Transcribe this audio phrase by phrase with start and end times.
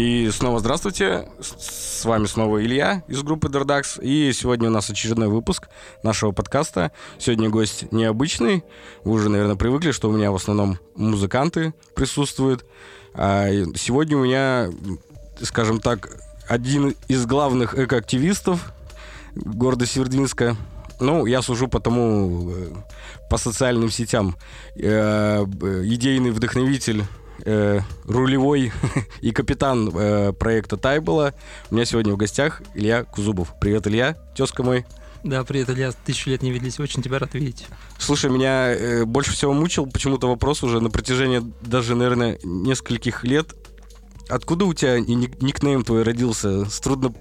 [0.00, 1.28] И снова здравствуйте.
[1.40, 4.02] С вами снова Илья из группы Dardax.
[4.02, 5.68] И сегодня у нас очередной выпуск
[6.02, 6.92] нашего подкаста.
[7.18, 8.64] Сегодня гость необычный.
[9.04, 12.64] Вы уже, наверное, привыкли, что у меня в основном музыканты присутствуют.
[13.12, 14.70] А сегодня у меня,
[15.42, 16.08] скажем так,
[16.48, 18.72] один из главных экоактивистов
[19.34, 20.56] города Севердвинска.
[20.98, 22.72] Ну, я сужу по тому, э,
[23.28, 24.36] по социальным сетям.
[24.76, 27.04] Э, идейный вдохновитель
[27.44, 28.72] э, рулевой
[29.20, 31.34] и капитан э, проекта Тайбола.
[31.70, 33.54] У меня сегодня в гостях Илья Кузубов.
[33.60, 34.84] Привет, Илья, тезка мой.
[35.22, 35.92] Да, привет, Илья.
[35.92, 36.80] Тысячу лет не виделись.
[36.80, 37.66] Очень тебя рад видеть.
[37.98, 43.54] Слушай, меня э, больше всего мучил почему-то вопрос уже на протяжении даже, наверное, нескольких лет.
[44.30, 47.12] Откуда у тебя ник- никнейм твой родился с трудно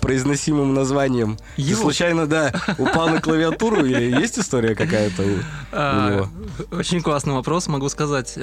[0.00, 1.38] произносимым названием?
[1.56, 1.76] Его?
[1.76, 5.36] Ты случайно, да, упал на клавиатуру или есть история какая-то у,
[5.72, 6.28] а, него?
[6.72, 8.36] Очень классный вопрос, могу сказать.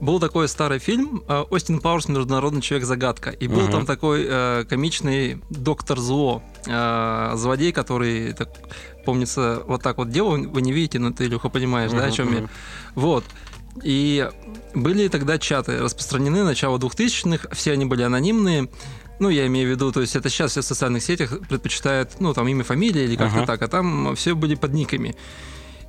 [0.00, 3.30] Был такой старый фильм э, Остин Пауэрс «Международный человек-загадка».
[3.30, 3.70] И был uh-huh.
[3.70, 8.48] там такой э, комичный доктор Зло, э, злодей, который, так,
[9.04, 10.38] помнится, вот так вот делал.
[10.38, 12.42] Вы не видите, но ты, Илюха, понимаешь, uh-huh, да, о чем uh-huh.
[12.42, 12.48] я?
[12.94, 13.24] Вот.
[13.82, 14.28] И
[14.74, 18.70] были тогда чаты распространены, начало 2000-х, все они были анонимные.
[19.18, 22.32] Ну, я имею в виду, то есть это сейчас все в социальных сетях предпочитают, ну,
[22.32, 23.46] там имя, фамилия или как-то uh-huh.
[23.46, 25.14] так, а там все были под никами.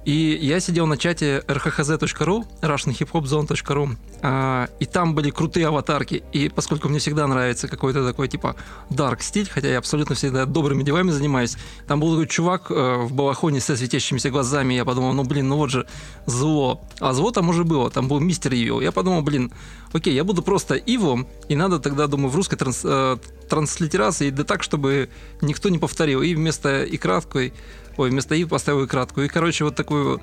[0.05, 6.23] И я сидел на чате rhhz.ru, russianhiphopzone.ru, а, и там были крутые аватарки.
[6.31, 8.55] И поскольку мне всегда нравится какой-то такой типа
[8.89, 11.55] dark стиль, хотя я абсолютно всегда добрыми делами занимаюсь,
[11.87, 15.57] там был такой чувак э, в балахоне со светящимися глазами, я подумал, ну блин, ну
[15.57, 15.85] вот же
[16.25, 16.81] зло.
[16.99, 18.81] А зло там уже было, там был мистер Ивил.
[18.81, 19.51] Я подумал, блин,
[19.93, 23.17] окей, я буду просто Ивом, и надо тогда, думаю, в русской транс, э,
[23.51, 25.09] транслитерации, да так, чтобы
[25.41, 26.21] никто не повторил.
[26.21, 27.53] И вместо и краткой
[27.97, 29.25] Ой, вместо «и» поставил и краткую.
[29.25, 30.21] И, короче, вот такую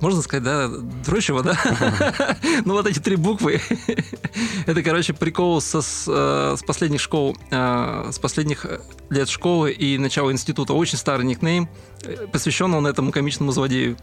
[0.00, 0.68] можно сказать, да,
[1.04, 1.56] дрочево, да?
[2.64, 3.60] ну, вот эти три буквы.
[4.66, 8.66] Это, короче, прикол со, с, э, с последних школ, э, с последних
[9.10, 10.74] лет школы и начала института.
[10.74, 11.68] Очень старый никнейм,
[12.04, 13.96] э, посвящен он этому комичному злодею.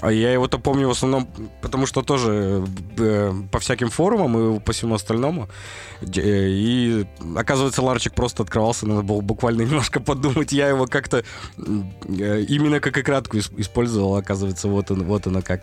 [0.00, 1.28] А я его-то помню в основном,
[1.62, 2.64] потому что тоже
[2.98, 5.48] э, по всяким форумам и по всему остальному.
[6.00, 10.52] Э, и оказывается, ларчик просто открывался, надо было буквально немножко подумать.
[10.52, 15.60] Я его как-то э, именно как и кратку использовал, оказывается, вот он, вот оно как.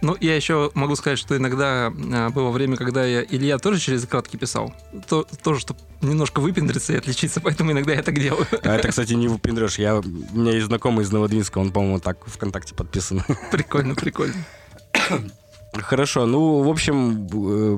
[0.00, 4.06] Ну, я еще могу сказать, что иногда а, было время, когда я Илья тоже через
[4.06, 4.72] кратки писал.
[5.08, 8.46] То, тоже, чтобы немножко выпендриться и отличиться, поэтому иногда я так делаю.
[8.62, 9.78] А это, кстати, не выпендрешь.
[9.78, 13.24] Я, у меня есть знакомый из Новодвинска, он, по-моему, так ВКонтакте подписан.
[13.50, 14.34] Прикольно, прикольно.
[15.72, 17.76] Хорошо, ну, в общем, э,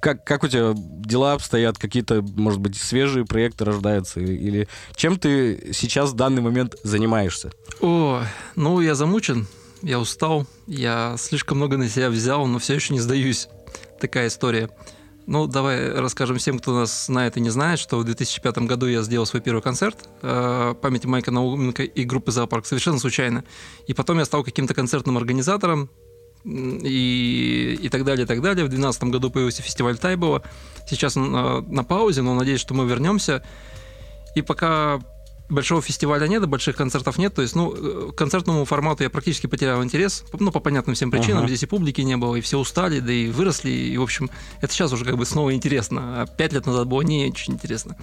[0.00, 1.78] как, как у тебя дела обстоят?
[1.78, 4.20] Какие-то, может быть, свежие проекты рождаются?
[4.20, 7.52] Или чем ты сейчас в данный момент занимаешься?
[7.80, 8.22] О,
[8.56, 9.46] ну, я замучен
[9.82, 13.48] я устал, я слишком много на себя взял, но все еще не сдаюсь.
[14.00, 14.70] Такая история.
[15.26, 19.02] Ну, давай расскажем всем, кто нас знает и не знает, что в 2005 году я
[19.02, 23.44] сделал свой первый концерт э, памяти Майка Науменко и группы «Зоопарк» совершенно случайно.
[23.88, 25.90] И потом я стал каким-то концертным организатором
[26.44, 28.64] и, и так далее, и так далее.
[28.64, 30.44] В 2012 году появился фестиваль Тайбова.
[30.88, 33.42] Сейчас он э, на паузе, но надеюсь, что мы вернемся.
[34.36, 35.00] И пока
[35.48, 37.34] большого фестиваля нет, больших концертов нет.
[37.34, 40.24] То есть, ну, э, к концертному формату я практически потерял интерес.
[40.38, 41.44] Ну, по понятным всем причинам.
[41.44, 41.48] Uh-huh.
[41.48, 43.70] Здесь и публики не было, и все устали, да и выросли.
[43.70, 44.30] И, в общем,
[44.60, 46.22] это сейчас уже как бы снова интересно.
[46.22, 47.96] А пять лет назад было не очень интересно.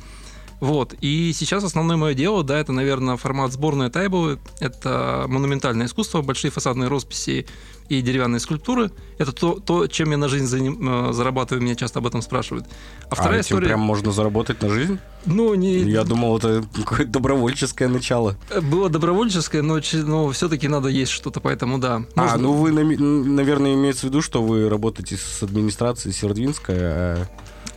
[0.63, 0.95] Вот.
[1.01, 4.39] И сейчас основное мое дело, да, это, наверное, формат сборной Тайбовы.
[4.61, 7.45] Это монументальное искусство, большие фасадные росписи
[7.89, 8.89] и деревянные скульптуры.
[9.17, 12.65] Это то, то чем я на жизнь заним, э, зарабатываю, меня часто об этом спрашивают.
[13.09, 13.67] А вторая а этим история...
[13.67, 14.99] прям можно заработать на жизнь?
[15.25, 15.79] Ну, не...
[15.79, 18.37] Я думал, это какое-то добровольческое начало.
[18.61, 22.05] Было добровольческое, но, но все-таки надо есть что-то, поэтому да.
[22.15, 22.35] А, можно...
[22.35, 27.27] А, ну вы, наверное, имеется в виду, что вы работаете с администрацией Северодвинска, а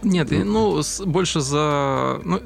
[0.02, 2.20] нет, ну, больше за...
[2.24, 2.40] Ну,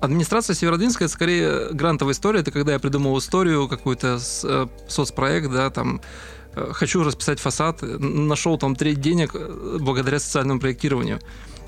[0.00, 2.40] администрация Северодвинска это скорее грантовая история.
[2.40, 6.00] Это когда я придумал историю, какой-то э, соцпроект, да, там
[6.54, 11.20] э, хочу расписать фасад, нашел там треть денег э, благодаря социальному проектированию.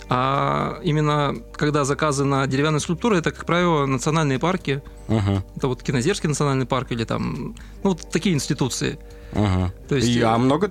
[0.09, 4.83] А именно когда заказы на деревянные скульптуры, это, как правило, национальные парки.
[5.07, 5.41] Uh-huh.
[5.57, 7.55] Это вот Кинозерский национальный парк или там,
[7.85, 8.99] ну, вот такие институции.
[9.33, 9.73] Ага.
[9.89, 10.71] То есть, И, а много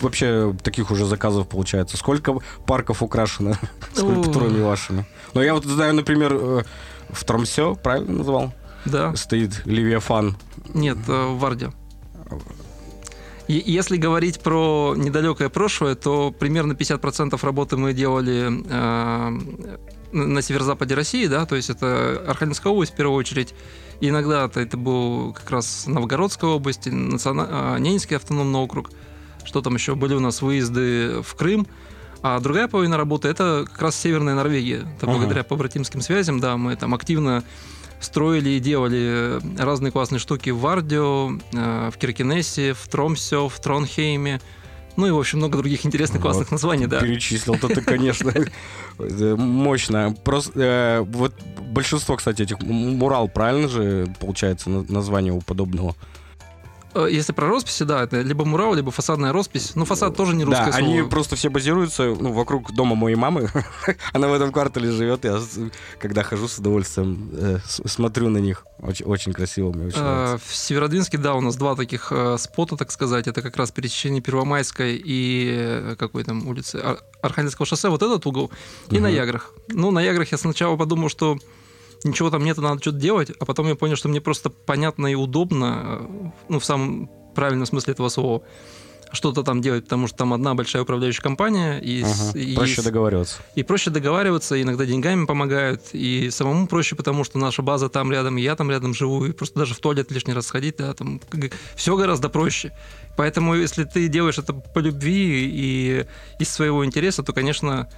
[0.00, 1.96] вообще таких уже заказов получается?
[1.96, 3.54] Сколько парков украшено
[3.94, 5.06] скульптурами вашими?
[5.34, 8.52] Ну, я вот знаю, например, в Тромсе, правильно назвал?
[8.84, 9.14] Да.
[9.14, 10.36] Стоит Левиафан.
[10.74, 11.70] Нет, в Варде.
[13.48, 19.38] Если говорить про недалекое прошлое, то примерно 50% работы мы делали э,
[20.12, 23.54] на северо-западе России, да, то есть это Архангельская область в первую очередь.
[24.00, 27.76] И иногда это, это был как раз Новгородская область, национа...
[27.78, 28.90] Ненецкий автономный округ.
[29.44, 29.94] Что там еще?
[29.94, 31.66] Были у нас выезды в Крым.
[32.22, 34.86] А другая половина работы это как раз Северная Норвегия.
[34.96, 35.12] Это Ага.
[35.12, 37.44] благодаря побратимским связям, да, мы там активно
[38.00, 44.40] строили и делали разные классные штуки в Вардио, э, в Киркинессе, в Тромсе, в Тронхейме.
[44.96, 46.28] Ну и, в общем, много других интересных, Вот.
[46.28, 47.00] классных названий, да.
[47.00, 48.32] Перечислил-то ты, конечно,
[49.36, 50.14] мощно.
[50.24, 51.34] Просто э, вот
[51.70, 55.94] большинство, кстати, этих мурал, правильно же получается на- название у подобного?
[56.94, 59.72] Э, Если про росписи, да, это либо мурал, либо фасадная роспись.
[59.74, 60.86] Ну, фасад тоже не русское да, слово.
[60.86, 63.48] они просто все базируются ну, вокруг дома моей мамы.
[64.12, 65.24] Она в этом квартале живет.
[65.24, 65.40] Я,
[65.98, 68.64] когда хожу с удовольствием, э, смотрю на них.
[68.78, 70.38] Очень, очень красиво, мне очень Э.
[70.44, 73.28] В Северодвинске, да, у нас два таких э, спота, так сказать.
[73.28, 76.76] Это как раз пересечение Первомайской и э, какой там улицы?
[76.82, 78.50] Ар- Архангельского шоссе, вот этот угол.
[78.88, 79.02] И Мгм.
[79.04, 79.52] на Яграх.
[79.68, 81.38] Ну, на Яграх я сначала подумал, что
[82.04, 85.14] ничего там нет, надо что-то делать, а потом я понял, что мне просто понятно и
[85.14, 88.42] удобно, э, ну, в самом правильном смысле этого слова,
[89.12, 92.38] что-то там делать, потому что там одна большая управляющая компания, и, Ага.
[92.38, 93.38] и Проще договариваться.
[93.56, 98.38] и проще договариваться, иногда деньгами помогают, и самому проще, потому что наша база там рядом,
[98.38, 101.20] и я там рядом живу, и просто даже в туалет лишний раз сходить, да, там
[101.74, 102.72] все гораздо проще.
[103.16, 106.06] Поэтому, если ты делаешь это по любви и
[106.38, 107.88] из своего интереса, то, конечно,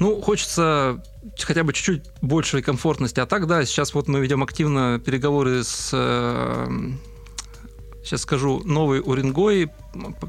[0.00, 1.02] ну, хочется
[1.38, 3.20] хотя бы чуть-чуть большей комфортности.
[3.20, 6.66] А так, да, сейчас вот мы ведем активно переговоры с, э,
[8.02, 9.70] сейчас скажу, Новый Уренгой,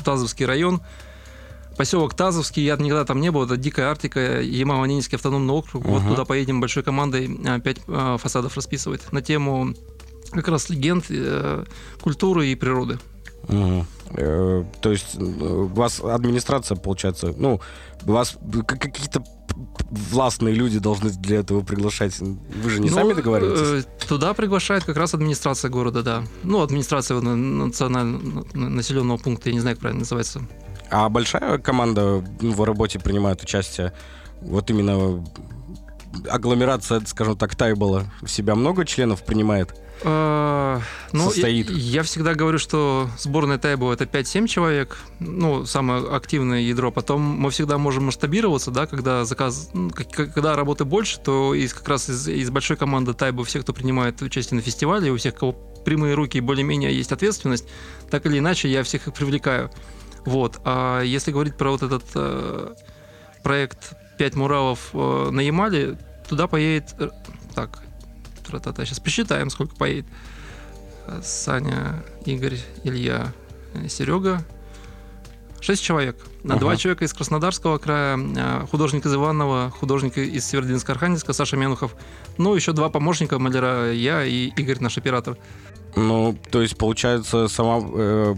[0.04, 0.82] Тазовский район,
[1.78, 5.84] Поселок Тазовский, я никогда там не был, это Дикая Арктика, Ямало-Ненецкий автономный округ.
[5.86, 6.10] Вот Ага.
[6.12, 9.76] туда поедем большой командой, а, пять а, фасадов расписывать на тему
[10.32, 11.66] как раз легенд, э,
[12.02, 12.98] культуры и природы.
[13.48, 17.62] Э, То есть э, у вас администрация, получается, ну,
[18.06, 18.38] у вас
[18.68, 19.24] какие-то
[19.90, 22.20] властные люди должны для этого приглашать.
[22.20, 23.86] Вы же не Ну, сами договариваетесь?
[23.86, 26.24] э, Туда приглашает как раз администрация города, да.
[26.44, 30.42] Ну, администрация на- национального населенного пункта, я не знаю, как правильно называется.
[30.92, 33.94] А большая команда ну, в работе принимает участие?
[34.42, 35.24] Вот именно
[36.30, 39.74] агломерация, скажем так, Тайбола в себя много членов принимает?
[40.02, 40.80] Э,
[41.14, 41.70] Ну, Состоит.
[41.70, 46.92] Я, я всегда говорю, что сборная Тайбо это 5-7 человек, ну, самое активное ядро.
[46.92, 51.88] Потом мы всегда можем масштабироваться, да, когда заказ, ну, когда работы больше, то из, как
[51.88, 55.54] раз из, из большой команды Тайбо все, кто принимает участие на фестивале, у всех, кого
[55.86, 57.66] прямые руки и более-менее есть ответственность,
[58.10, 59.72] так или иначе я всех их привлекаю.
[60.26, 60.60] Вот.
[60.66, 62.74] А если говорить про вот этот э,
[63.44, 66.96] проект «Пять муралов» э, на Ямале, туда поедет...
[67.00, 67.10] э,
[67.54, 67.84] так,
[68.46, 70.06] тра-та-та, сейчас посчитаем, сколько поедет.
[71.24, 73.34] Саня, Игорь, Илья,
[73.74, 74.44] э, Серега.
[75.62, 76.18] Шесть человек.
[76.44, 76.58] Ага.
[76.58, 81.96] Два человека из Краснодарского края, э, художник из Иваново, художник из Северодвинска-Архангельска, Саша Менухов.
[82.38, 85.38] Ну, еще два помощника маляра, я и Игорь, наш оператор.
[85.96, 88.36] Ну, то есть, получается, сама э,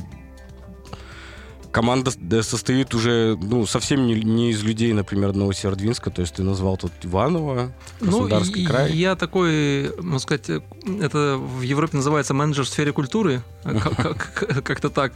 [1.78, 6.10] команда да, состоит уже, ну, совсем не, не из людей, например, Новосеверодвинска.
[6.10, 8.94] То есть ты назвал тут Иваново, Краснодарский ну, край.
[8.94, 15.14] я такой, можно сказать, это в Европе называется менеджер в сфере культуры, как- как-то так.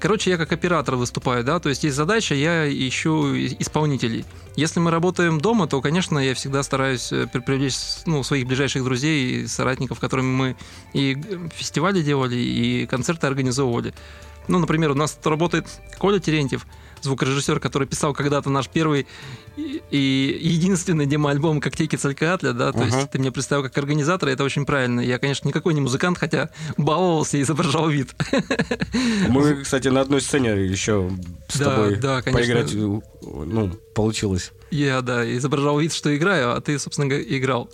[0.00, 4.26] Короче, я как оператор выступаю, да, то есть есть задача, я ищу исполнителей.
[4.54, 8.84] Если мы работаем дома, то, конечно, я всегда стараюсь э, при- привлечь ну, своих ближайших
[8.84, 10.56] друзей и соратников, которыми мы
[10.92, 11.16] и
[11.54, 13.94] фестивали делали, и концерты организовывали.
[14.48, 15.66] Ну, например, у нас работает
[15.98, 16.66] Коля Терентьев,
[17.00, 19.06] звукорежиссер, который писал когда-то наш первый
[19.56, 22.96] и, и единственный демо-альбом «Коктейки Цалькоатля», да, то Ага.
[22.96, 25.00] есть ты меня представил как организатора, это очень правильно.
[25.00, 28.14] Я, конечно, никакой не музыкант, хотя баловался и изображал вид.
[29.28, 31.10] Мы, кстати, на одной сцене еще
[31.48, 32.54] с Да, тобой да, конечно.
[32.54, 33.00] поиграть, э,
[33.46, 34.52] ну, получилось.
[34.72, 37.68] Я, да, изображал вид, что играю, а ты, собственно, играл.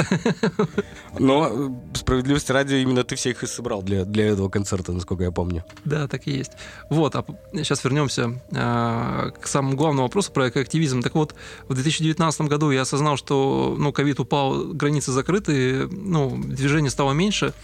[1.18, 5.30] Но э, справедливости ради, именно ты всех и собрал для, для этого концерта, насколько я
[5.30, 5.64] помню.
[5.84, 6.52] Да, так и есть.
[6.90, 11.00] Вот, а сейчас вернемся а, к самому главному вопросу про активизм.
[11.00, 11.36] Так вот,
[11.68, 17.54] в 2019 году я осознал, что ну, ковид упал, границы закрыты, ну, движение стало меньше.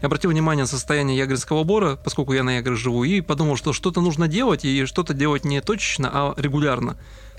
[0.00, 3.74] Я обратил внимание на состояние Ягринского бора, поскольку я на Яграх живу, и подумал, что
[3.74, 6.96] что-то нужно делать, и что-то делать не точечно, а регулярно.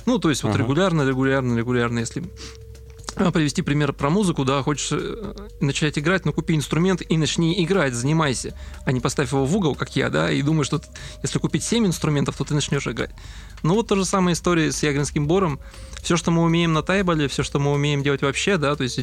[0.09, 0.63] Ну, то есть вот Ага.
[0.63, 2.23] регулярно, регулярно, регулярно, если
[3.15, 7.63] а, привести пример про музыку, да, хочешь э, начать играть, ну купи инструмент и начни
[7.63, 10.87] играть, занимайся, а не поставь его в угол, как я, да, и думай, что т-
[11.21, 13.11] если купить 7 инструментов, то ты начнешь играть.
[13.61, 15.59] Ну вот то же самое история с Ягринским бором.
[16.01, 18.99] Все, что мы умеем на тайболе, все, что мы умеем делать вообще, да, то есть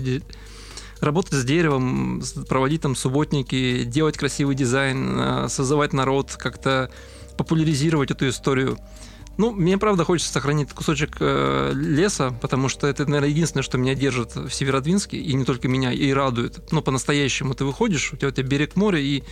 [1.01, 6.91] работать с деревом, проводить там субботники, делать красивый дизайн, а, созывать народ, как-то
[7.39, 8.77] популяризировать эту историю.
[9.39, 13.95] Ну, мне правда хочется сохранить кусочек э, леса, потому что это, наверное, единственное, что меня
[13.95, 16.73] держит в Северодвинске, и не только меня, и радует.
[16.73, 19.23] Но по-настоящему ты выходишь, у тебя, у тебя берег моря, и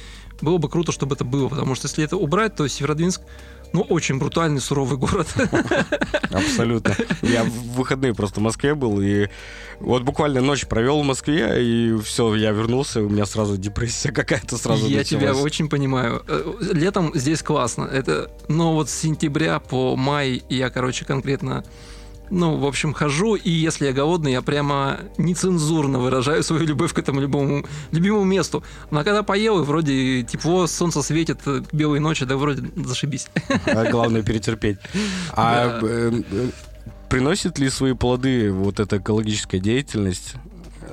[0.43, 3.23] было бы круто, чтобы это было, потому что если это убрать, то Северодвинск,
[3.75, 5.27] ну, очень брутальный, суровый город.
[6.31, 6.95] Абсолютно.
[7.23, 9.29] Я в выходные просто в Москве был, и
[9.81, 14.57] вот буквально ночь провел в Москве, и все, я вернулся, у меня сразу депрессия какая-то
[14.59, 15.09] сразу Я началась.
[15.09, 16.23] тебя очень понимаю.
[16.29, 17.83] Э, летом здесь классно.
[17.83, 21.65] Это, но вот с сентября по май я, короче, конкретно
[22.31, 26.99] ну, в общем, хожу, и если я голодный, я прямо нецензурно выражаю свою любовь к
[26.99, 28.63] этому любому, любимому месту.
[28.91, 31.41] Но когда поел, и вроде тепло, солнце светит,
[31.73, 33.29] белые ночи, да вроде зашибись.
[33.67, 34.79] А главное перетерпеть.
[35.33, 35.87] А Да.
[35.87, 36.51] э, э,
[37.09, 40.35] приносит ли свои плоды вот эта экологическая деятельность?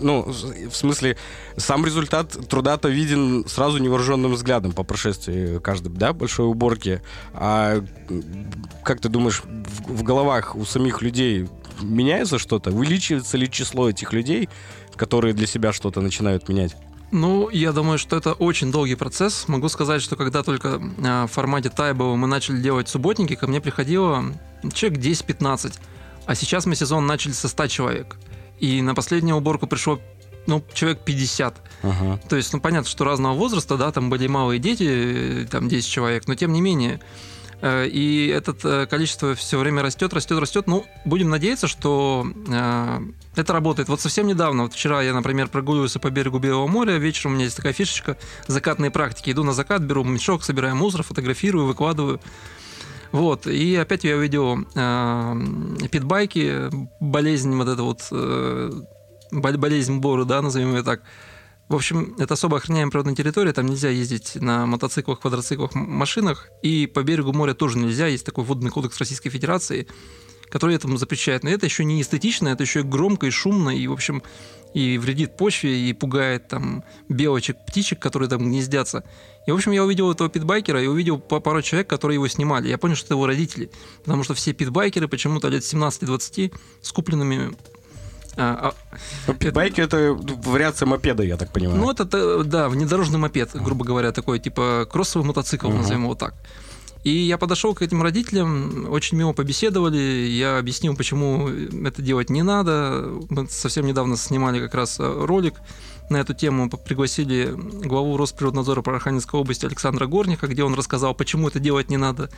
[0.01, 1.17] Ну, в смысле,
[1.57, 7.01] сам результат труда-то виден сразу невооруженным взглядом по прошествии каждой, да, большой уборки.
[7.33, 7.83] А
[8.83, 11.47] как ты думаешь, в, в головах у самих людей
[11.81, 12.71] меняется что-то?
[12.71, 14.49] Увеличивается ли число этих людей,
[14.95, 16.75] которые для себя что-то начинают менять?
[17.11, 19.47] Ну, я думаю, что это очень долгий процесс.
[19.49, 23.59] Могу сказать, что когда только а, в формате Тайбова мы начали делать субботники, ко мне
[23.59, 24.23] приходило
[24.73, 25.73] человек 10-15.
[26.25, 28.17] А сейчас мы сезон начали со 100 человек.
[28.61, 29.99] И на последнюю уборку пришло
[30.47, 31.61] ну, человек 50.
[31.83, 32.19] Ага.
[32.29, 35.87] То есть, ну, понятно, что разного возраста, да, там были малые дети, э, там 10
[35.87, 36.99] человек, но тем не менее.
[37.61, 40.67] Э, И это количество все время растет, растет, растет.
[40.67, 42.99] Ну, будем надеяться, что э,
[43.35, 43.89] это работает.
[43.89, 47.45] Вот совсем недавно, вот вчера я, например, прогуливался по берегу Белого моря, вечером у меня
[47.45, 49.31] есть такая фишечка, закатные практики.
[49.31, 52.19] Иду на закат, беру мешок, собираю мусор, фотографирую, выкладываю.
[53.11, 58.71] Вот, и опять я увидел э, питбайки, болезнь вот эта вот, э,
[59.31, 61.01] бол- болезнь Бору, да, назовем ее так.
[61.67, 66.85] В общем, это особо охраняемая природная территория, там нельзя ездить на мотоциклах, квадроциклах, машинах, и
[66.85, 69.87] по берегу моря тоже нельзя, есть такой водный кодекс Российской Федерации,
[70.51, 71.43] который этому запрещает.
[71.43, 74.21] Но это еще не эстетично, это еще и громко и шумно, и, в общем,
[74.73, 79.03] и вредит почве, и пугает там белочек, птичек, которые там гнездятся.
[79.47, 82.67] И, в общем, я увидел этого питбайкера и увидел пару человек, которые его снимали.
[82.69, 83.71] Я понял, что это его родители.
[84.03, 87.55] Потому что все питбайкеры почему-то лет 17-20 с купленными...
[88.37, 91.79] а, а, Ну, питбайки это вариация мопеда, я так понимаю.
[91.81, 95.77] ну, это, да, внедорожный мопед, грубо говоря, такой, типа, кроссовый мотоцикл, Мгм.
[95.77, 96.33] назовем его так.
[97.03, 102.43] И я подошел к этим родителям, очень мило побеседовали, я объяснил, почему это делать не
[102.43, 103.11] надо.
[103.29, 105.55] Мы совсем недавно снимали как раз э, ролик
[106.11, 108.91] на эту тему, пригласили главу Росприроднадзора по
[109.37, 112.29] области Александра Горника, где он рассказал, почему это делать не надо,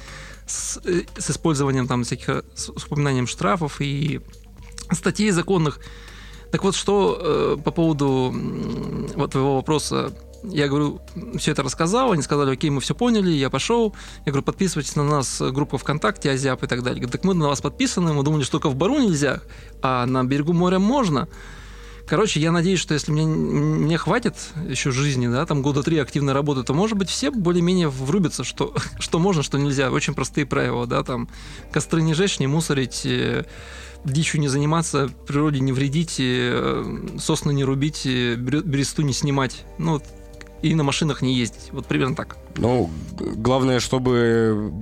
[0.45, 4.21] с, э, с использованием там всяких, э, с упоминанием штрафов и
[4.91, 5.79] статей законных.
[6.51, 10.13] Так вот, что э, по поводу м, вот твоего вопроса,
[10.43, 11.01] я говорю,
[11.37, 13.95] все это рассказал, они сказали, окей, мы все поняли, я пошел.
[14.25, 17.07] Я говорю, подписывайтесь на нас, э, группа ВКонтакте, Азиап и так далее.
[17.07, 19.41] Так мы на вас подписаны, мы думали, что только в Бару нельзя,
[19.81, 21.29] а на берегу моря можно.
[22.05, 24.35] Короче, я надеюсь, что если мне, мне хватит
[24.67, 28.75] еще жизни, да, там года три активной работы, то, может быть, все более-менее врубятся, что,
[28.99, 29.91] что можно, что нельзя.
[29.91, 31.29] Очень простые правила, да, там
[31.71, 33.45] костры не жечь, не мусорить, э,
[34.03, 36.83] дичью не заниматься, природе не вредить, э,
[37.17, 39.63] сосны не рубить, бересту не снимать.
[39.77, 40.01] Ну,
[40.63, 41.69] и на машинах не ездить.
[41.71, 42.37] Вот примерно так.
[42.55, 42.89] Ну,
[43.19, 44.73] главное, чтобы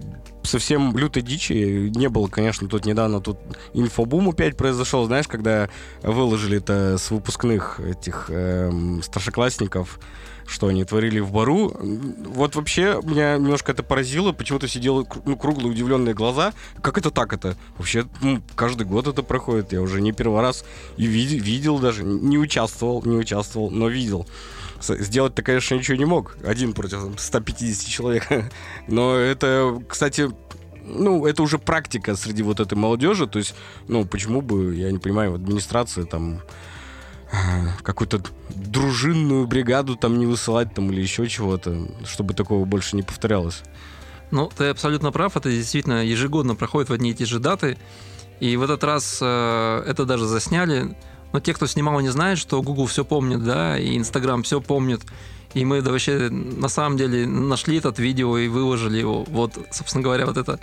[0.44, 3.38] совсем лютой дичи не было, конечно, тут недавно тут
[3.74, 5.70] инфобум опять произошел, знаешь, когда
[6.04, 10.00] выложили это с выпускных этих эм, старшеклассников,
[10.48, 11.74] что они творили в бару.
[11.80, 16.54] Вот вообще меня немножко это поразило, почему-то сидел ну, круглые удивленные глаза.
[16.82, 17.56] Как это так это?
[17.78, 20.64] Вообще ну, каждый год это проходит, я уже не первый раз
[20.98, 24.28] и види- видел даже, не участвовал, не участвовал, но видел.
[24.82, 26.36] С- Сделать то, конечно, ничего не мог.
[26.44, 28.28] Один против там, 150 человек.
[28.88, 30.30] Но это, кстати,
[30.84, 33.28] ну, это уже практика среди вот этой молодежи.
[33.28, 33.56] То есть,
[33.88, 36.42] ну, почему бы, я не понимаю, администрация там
[37.32, 37.36] э,
[37.84, 43.62] какую-то дружинную бригаду там не высылать там или еще чего-то, чтобы такого больше не повторялось.
[44.32, 47.78] Ну, ты абсолютно прав, это действительно ежегодно проходит в одни и те же даты.
[48.40, 50.96] И в этот раз э, это даже засняли.
[51.34, 55.02] Но те, кто снимал, не знают, что Google все помнит, да, и Instagram все помнит.
[55.54, 59.24] И мы да, вообще на самом деле нашли этот видео и выложили его.
[59.24, 60.60] Вот, собственно говоря, вот это.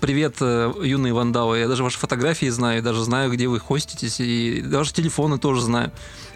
[0.00, 1.58] Привет, э, юные вандалы.
[1.58, 5.90] Я даже ваши фотографии знаю, даже знаю, где вы хоститесь, и даже телефоны тоже знаю.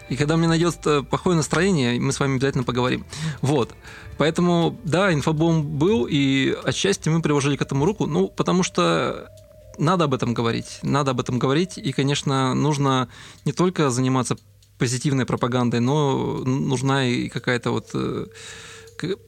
[0.09, 3.05] И когда мне найдет э, плохое настроение, мы с вами обязательно поговорим.
[3.41, 3.73] Вот.
[4.17, 9.29] Поэтому, да, инфобом был, и отчасти мы приложили к этому руку, ну, потому что
[9.77, 13.09] надо об этом говорить, надо об этом говорить, и, конечно, нужно
[13.45, 14.37] не только заниматься
[14.77, 18.27] позитивной пропагандой, но нужна и какая-то вот э,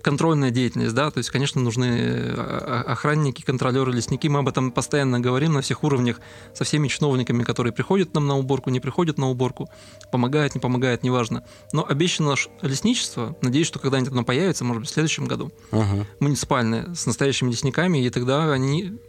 [0.01, 5.19] контрольная деятельность, да, то есть, конечно, нужны э, охранники, контролеры, лесники, мы об этом постоянно
[5.19, 6.19] говорим на всех уровнях
[6.53, 9.69] со всеми чиновниками, которые приходят нам на уборку, не приходят на уборку,
[10.11, 11.43] помогают, не помогают, неважно.
[11.71, 16.05] Но обещано лесничество, надеюсь, что когда-нибудь оно появится, может быть, в следующем году, uh-huh.
[16.19, 18.99] муниципальное, с настоящими лесниками, и тогда они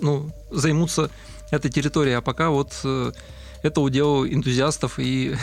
[0.00, 1.10] ну, займутся
[1.50, 3.12] этой территорией, а пока вот э,
[3.62, 5.36] это удел энтузиастов и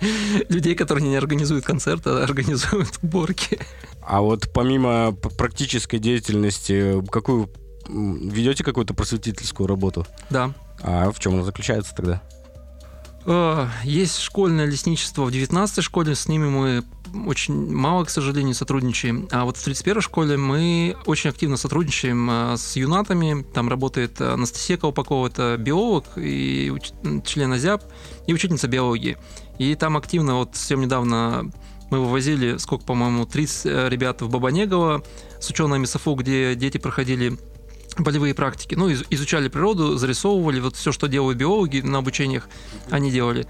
[0.48, 3.58] людей, которые не организуют концерты, а организуют уборки.
[4.02, 7.50] А вот помимо практической деятельности, какую
[7.88, 10.06] ведете какую-то просветительскую работу?
[10.30, 10.52] Да.
[10.82, 12.22] А в чем она заключается тогда?
[13.26, 16.84] Э, есть школьное лесничество в 19-й школе, с ними мы
[17.26, 19.28] очень мало, к сожалению, сотрудничаем.
[19.30, 23.44] А вот в 31-й школе мы очень активно сотрудничаем э, с юнатами.
[23.54, 26.72] Там работает Анастасия Колпакова, это биолог и
[27.24, 27.84] член АЗЯП,
[28.26, 29.16] и учительница биологии.
[29.58, 31.50] И там активно, вот совсем недавно
[31.90, 35.02] мы вывозили, сколько, по-моему, 30 э, ребят в Бабанегово
[35.40, 37.36] с учеными САФУ, где дети проходили
[37.96, 38.74] полевые практики.
[38.74, 40.60] Ну, изучали природу, зарисовывали.
[40.60, 42.48] Вот все, что делают биологи на обучениях,
[42.90, 43.46] они делали.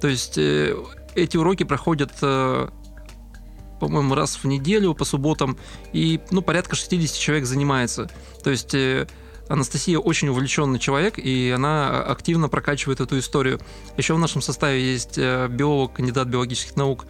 [0.00, 0.76] То есть э,
[1.14, 2.68] эти уроки проходят э,
[3.86, 5.56] по-моему, раз в неделю по субботам,
[5.92, 8.10] и ну, порядка 60 человек занимается.
[8.42, 9.06] То есть э,
[9.48, 13.60] Анастасия очень увлеченный человек, и она активно прокачивает эту историю.
[13.96, 17.06] Еще в нашем составе есть биолог, кандидат биологических наук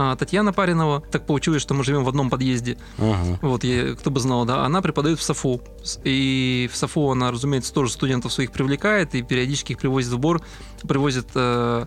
[0.00, 1.02] а, Татьяна Паринова.
[1.10, 2.78] Так получилось, что мы живем в одном подъезде.
[2.98, 3.38] Ага.
[3.42, 4.64] Вот, я, кто бы знал, да.
[4.64, 5.60] Она преподает в САФУ.
[6.04, 10.40] И в САФУ она, разумеется, тоже студентов своих привлекает и периодически их привозит в Бор,
[10.86, 11.86] привозит э,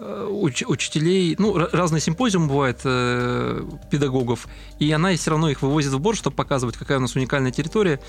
[0.00, 6.00] уч- учителей, ну, разные симпозиумы бывают э, педагогов, и она все равно их вывозит в
[6.00, 8.00] Бор, чтобы показывать, какая у нас уникальная территория.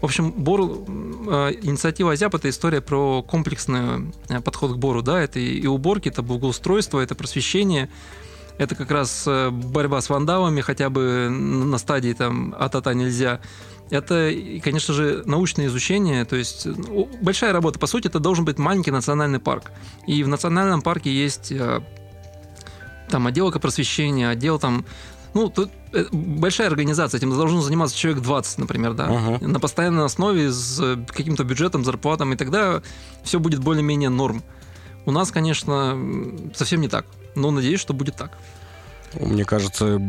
[0.00, 0.64] В общем, Бор, э,
[1.62, 6.22] инициатива Азиап– это история про комплексный э, подход к Бору, да, это и уборки, это
[6.22, 7.88] благоустройство, это просвещение,
[8.58, 13.40] это как раз э, борьба с вандалами, хотя бы на стадии там а-та-та нельзя.
[13.92, 14.32] Это,
[14.64, 17.78] конечно же, научное изучение, то есть ну, большая работа.
[17.78, 19.70] По сути, это должен быть маленький национальный парк.
[20.06, 21.80] И в национальном парке есть э,
[23.08, 24.84] там отдел просвещения, отдел там
[25.34, 29.46] ну, тут э, большая организация, этим должен заниматься человек 20, например, да, uh-huh.
[29.46, 32.82] на постоянной основе с каким-то бюджетом, зарплатом, и тогда
[33.22, 34.42] все будет более-менее норм.
[35.04, 35.98] У нас, конечно,
[36.54, 38.38] совсем не так но надеюсь, что будет так.
[39.14, 40.00] Мне кажется,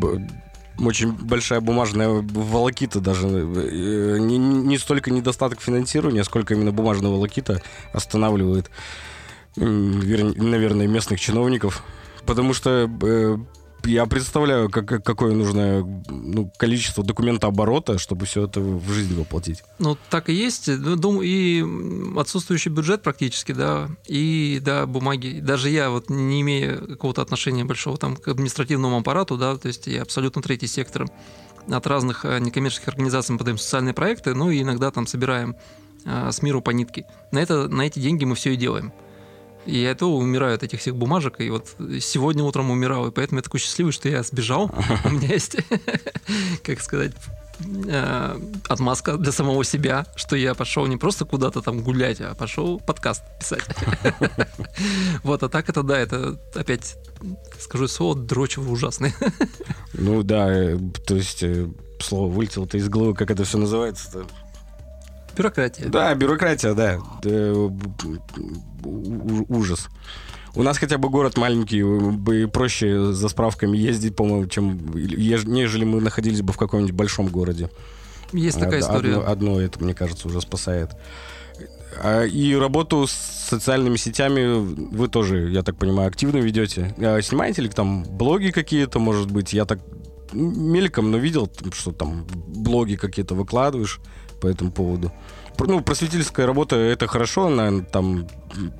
[0.78, 3.26] очень большая бумажная волокита даже.
[3.28, 8.70] Э, не, не столько недостаток финансирования, сколько именно бумажная волокита останавливает,
[9.56, 11.82] наверное, местных чиновников.
[12.26, 13.38] Потому что э,
[13.84, 19.62] я представляю, как, какое нужно ну, количество документа оборота, чтобы все это в жизнь воплотить.
[19.78, 20.68] Ну, так и есть.
[20.68, 21.64] Ну, думаю, и
[22.18, 25.40] отсутствующий бюджет практически, да, и, да, бумаги.
[25.40, 29.86] Даже я, вот не имея какого-то отношения большого там к административному аппарату, да, то есть
[29.86, 31.06] я абсолютно третий сектор
[31.70, 35.56] от разных э, некоммерческих организаций мы подаем социальные проекты, ну и иногда там собираем
[36.04, 37.06] э, с миру по нитке.
[37.32, 38.92] На, это, на эти деньги мы все и делаем.
[39.66, 41.68] И я то умираю от этих всех бумажек, и вот
[42.00, 44.70] сегодня утром умирал, и поэтому я такой счастливый, что я сбежал.
[45.04, 45.56] У меня есть,
[46.62, 47.12] как сказать,
[47.86, 52.80] э, отмазка для самого себя, что я пошел не просто куда-то там гулять, а пошел
[52.80, 53.64] подкаст писать.
[55.22, 56.96] Вот, а так это да, это опять,
[57.58, 59.14] скажу слово, дрочево ужасный.
[59.94, 61.68] Ну да, э, то есть э,
[62.00, 64.26] слово вылетело-то из головы, как это все называется-то.
[65.36, 65.88] Бюрократия.
[65.88, 66.98] Да, бюрократия, да.
[69.48, 69.88] Ужас.
[70.56, 76.00] У нас хотя бы город маленький, бы проще за справками ездить, по-моему, чем нежели мы
[76.00, 77.70] находились бы в каком-нибудь большом городе.
[78.32, 79.16] Есть такая одно, история.
[79.16, 80.90] Одно, одно это, мне кажется, уже спасает.
[82.02, 84.56] А, и работу с социальными сетями
[84.94, 86.94] вы тоже, я так понимаю, активно ведете.
[86.98, 89.52] А снимаете ли там блоги какие-то, может быть?
[89.52, 89.80] Я так
[90.32, 94.00] мельком, но видел, что там блоги какие-то выкладываешь
[94.44, 95.10] по этому поводу.
[95.58, 98.26] Ну, просветительская работа это хорошо, на, там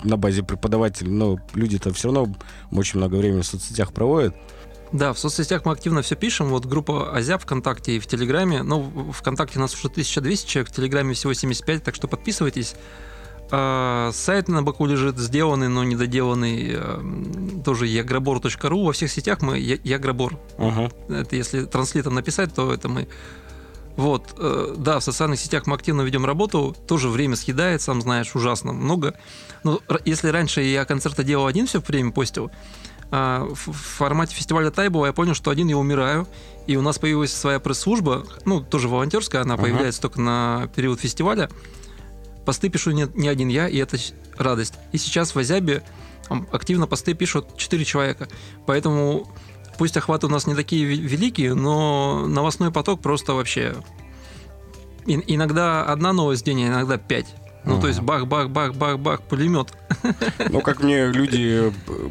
[0.03, 2.35] на базе преподавателей, но люди-то все равно
[2.71, 4.35] очень много времени в соцсетях проводят.
[4.93, 6.49] Да, в соцсетях мы активно все пишем.
[6.49, 8.63] Вот группа Азя ВКонтакте и в Телеграме.
[8.63, 12.75] Ну, ВКонтакте нас уже 1200 человек, в Телеграме всего 75, так что подписывайтесь.
[13.51, 16.75] А, сайт на боку лежит сделанный, но недоделанный.
[16.77, 18.85] А, тоже ягробор.ру.
[18.85, 20.39] Во всех сетях мы ягробор.
[20.59, 20.93] Uh-huh.
[21.09, 23.09] Это если транслитом написать, то это мы
[23.97, 28.35] вот, э, да, в социальных сетях мы активно ведем работу, тоже время съедает, сам знаешь,
[28.35, 29.15] ужасно много.
[29.63, 32.51] Но если раньше я концерты делал один все время постил,
[33.11, 36.27] а в формате фестиваля Тайбова я понял, что один я умираю,
[36.67, 39.61] и у нас появилась своя пресс-служба, ну, тоже волонтерская, она uh-huh.
[39.61, 41.49] появляется только на период фестиваля.
[42.45, 43.97] Посты пишу не, не один я, и это
[44.37, 44.75] радость.
[44.93, 45.85] И сейчас в Азябе
[46.51, 48.29] активно посты пишут 4 человека.
[48.67, 49.29] Поэтому
[49.79, 53.75] пусть охваты у нас не такие великие, но новостной поток просто вообще...
[55.07, 57.27] И, иногда одна новость в день, а иногда пять.
[57.65, 59.73] Ну, то есть бах-бах-бах-бах-бах, пулемет.
[60.51, 62.09] Ну, как мне люди э,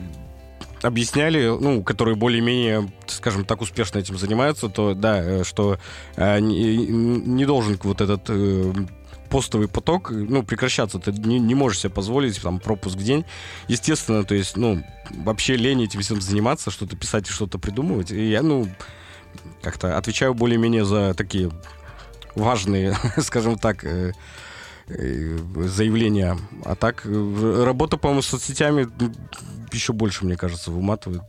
[0.81, 5.77] объясняли, ну, которые более-менее, скажем так, успешно этим занимаются, то да, э, что
[6.15, 8.73] э, не, не должен вот этот э,
[9.33, 10.99] постовый поток, ну, прекращаться.
[10.99, 13.25] Ты не, не можешь себе позволить там пропуск в день.
[13.67, 18.11] Естественно, то есть, ну, вообще лень этим всем заниматься, что-то писать и что-то придумывать.
[18.11, 18.67] И я, ну,
[19.63, 21.49] как-то отвечаю более-менее за такие
[22.35, 24.13] важные, скажем так, э,
[24.87, 26.37] заявления.
[26.65, 28.89] А так, э, работа, по-моему, с соцсетями
[29.71, 31.23] еще больше, мне кажется, выматывает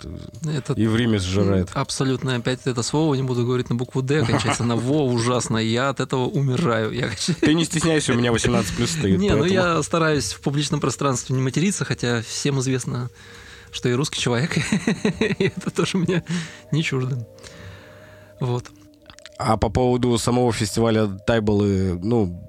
[0.46, 1.70] это и время сжирает.
[1.72, 2.34] Абсолютно.
[2.36, 5.56] Опять это слово, не буду говорить на букву «Д», кончается на «Во», ужасно.
[5.58, 6.92] Я от этого умираю.
[6.92, 7.10] Я...
[7.40, 9.18] Ты не стесняйся, у меня 18 плюс стоит.
[9.18, 13.08] Не, ну я стараюсь в публичном пространстве не материться, хотя всем известно,
[13.72, 14.56] что я русский человек,
[15.20, 16.22] и это тоже мне
[16.70, 17.26] не чуждо.
[18.40, 18.66] Вот.
[19.38, 22.40] А по поводу самого фестиваля Тайболы, ну,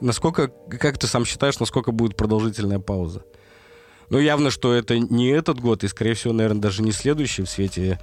[0.00, 3.22] насколько, как ты сам считаешь, насколько будет продолжительная пауза?
[4.10, 7.50] Ну, явно, что это не этот год, и, скорее всего, наверное, даже не следующий в
[7.50, 8.00] свете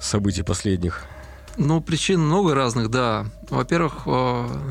[0.00, 1.04] событий последних.
[1.58, 3.26] Ну, причин много разных, да.
[3.50, 4.02] Во-первых,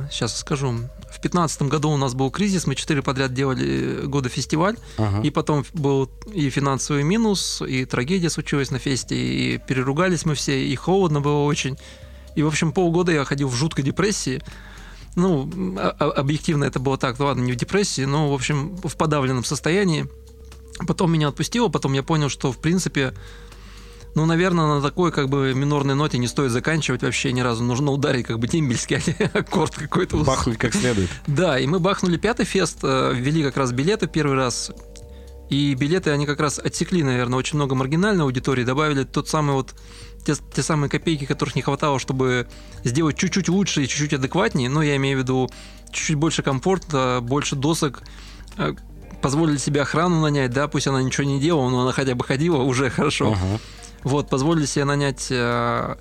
[0.09, 4.29] сейчас э, скажу, в 2015 году у нас был кризис, мы четыре подряд делали года
[4.29, 5.21] фестиваль, ага.
[5.21, 10.65] и потом был и финансовый минус, и трагедия случилась на фесте, и переругались мы все,
[10.65, 11.77] и холодно было очень.
[12.35, 14.41] И, в общем, полгода я ходил в жуткой депрессии,
[15.17, 18.95] ну, а, а, объективно это было так, ладно, не в депрессии, но, в общем, в
[18.95, 20.07] подавленном состоянии.
[20.87, 23.15] Потом меня отпустило, потом я понял, что, в принципе,
[24.13, 27.63] ну, наверное, на такой как бы минорной ноте не стоит заканчивать вообще ни разу.
[27.63, 28.97] Нужно ударить как бы дембельский
[29.33, 30.17] аккорд какой-то.
[30.17, 31.09] Бахнуть как следует.
[31.25, 34.71] Да, и мы бахнули пятый фест, э, ввели как раз билеты первый раз.
[35.49, 39.75] И билеты, они как раз отсекли, наверное, очень много маргинальной аудитории, добавили тот самый вот
[40.25, 42.47] те, те самые копейки, которых не хватало, чтобы
[42.83, 45.49] сделать чуть-чуть лучше и чуть-чуть адекватнее, но я имею в виду
[45.91, 48.01] чуть-чуть больше комфорта, больше досок,
[48.57, 48.73] э,
[49.21, 52.57] позволили себе охрану нанять, да, пусть она ничего не делала, но она хотя бы ходила,
[52.57, 53.31] уже хорошо.
[53.31, 53.59] Uh-huh.
[54.03, 55.95] Вот, позволили себе нанять э,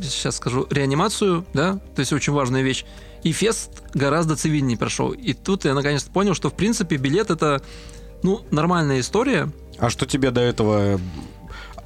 [0.00, 2.84] сейчас скажу, реанимацию, да, то есть очень важная вещь.
[3.22, 5.10] И фест гораздо цивильнее прошел.
[5.10, 7.62] И тут я наконец-то понял, что в принципе билет это
[8.22, 9.50] ну, нормальная история.
[9.78, 11.00] А что тебе до этого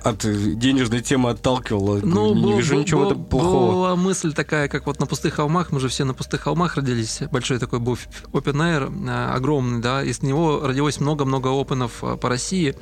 [0.03, 2.01] от денежной темы отталкивало.
[2.03, 3.73] Ну, не был, вижу был, ничего был, плохого.
[3.73, 7.23] Была мысль такая, как вот на пустых холмах, мы же все на пустых холмах родились.
[7.33, 7.99] Большой такой был
[8.33, 12.77] open air, э, огромный, да, из него родилось много-много опенов э, по России.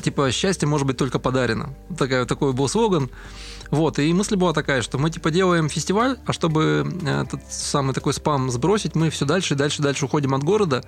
[0.00, 1.74] Типа, счастье может быть только подарено.
[1.98, 3.10] Такая, такой был слоган.
[3.70, 7.94] Вот, и мысль была такая, что мы типа делаем фестиваль, а чтобы э, этот самый
[7.94, 10.84] такой спам сбросить, мы все дальше и дальше дальше уходим от города,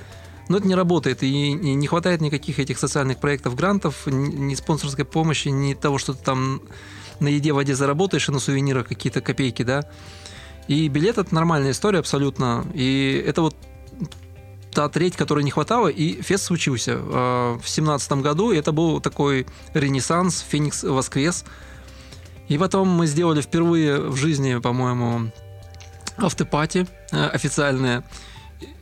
[0.49, 5.49] но это не работает, и не хватает никаких этих социальных проектов, грантов, ни спонсорской помощи,
[5.49, 6.63] ни того, что ты там
[7.21, 9.89] на еде, воде заработаешь, и на сувенирах какие-то копейки, да.
[10.69, 12.67] И билет это нормальная история абсолютно.
[12.75, 13.57] И это вот
[14.73, 18.53] та треть, которой не хватало, и фест случился э, в семнадцатом году.
[18.53, 21.45] И это был такой ренессанс, Феникс воскрес.
[22.53, 25.31] И потом мы сделали впервые в жизни, по-моему,
[26.19, 28.05] автопати э, официальное.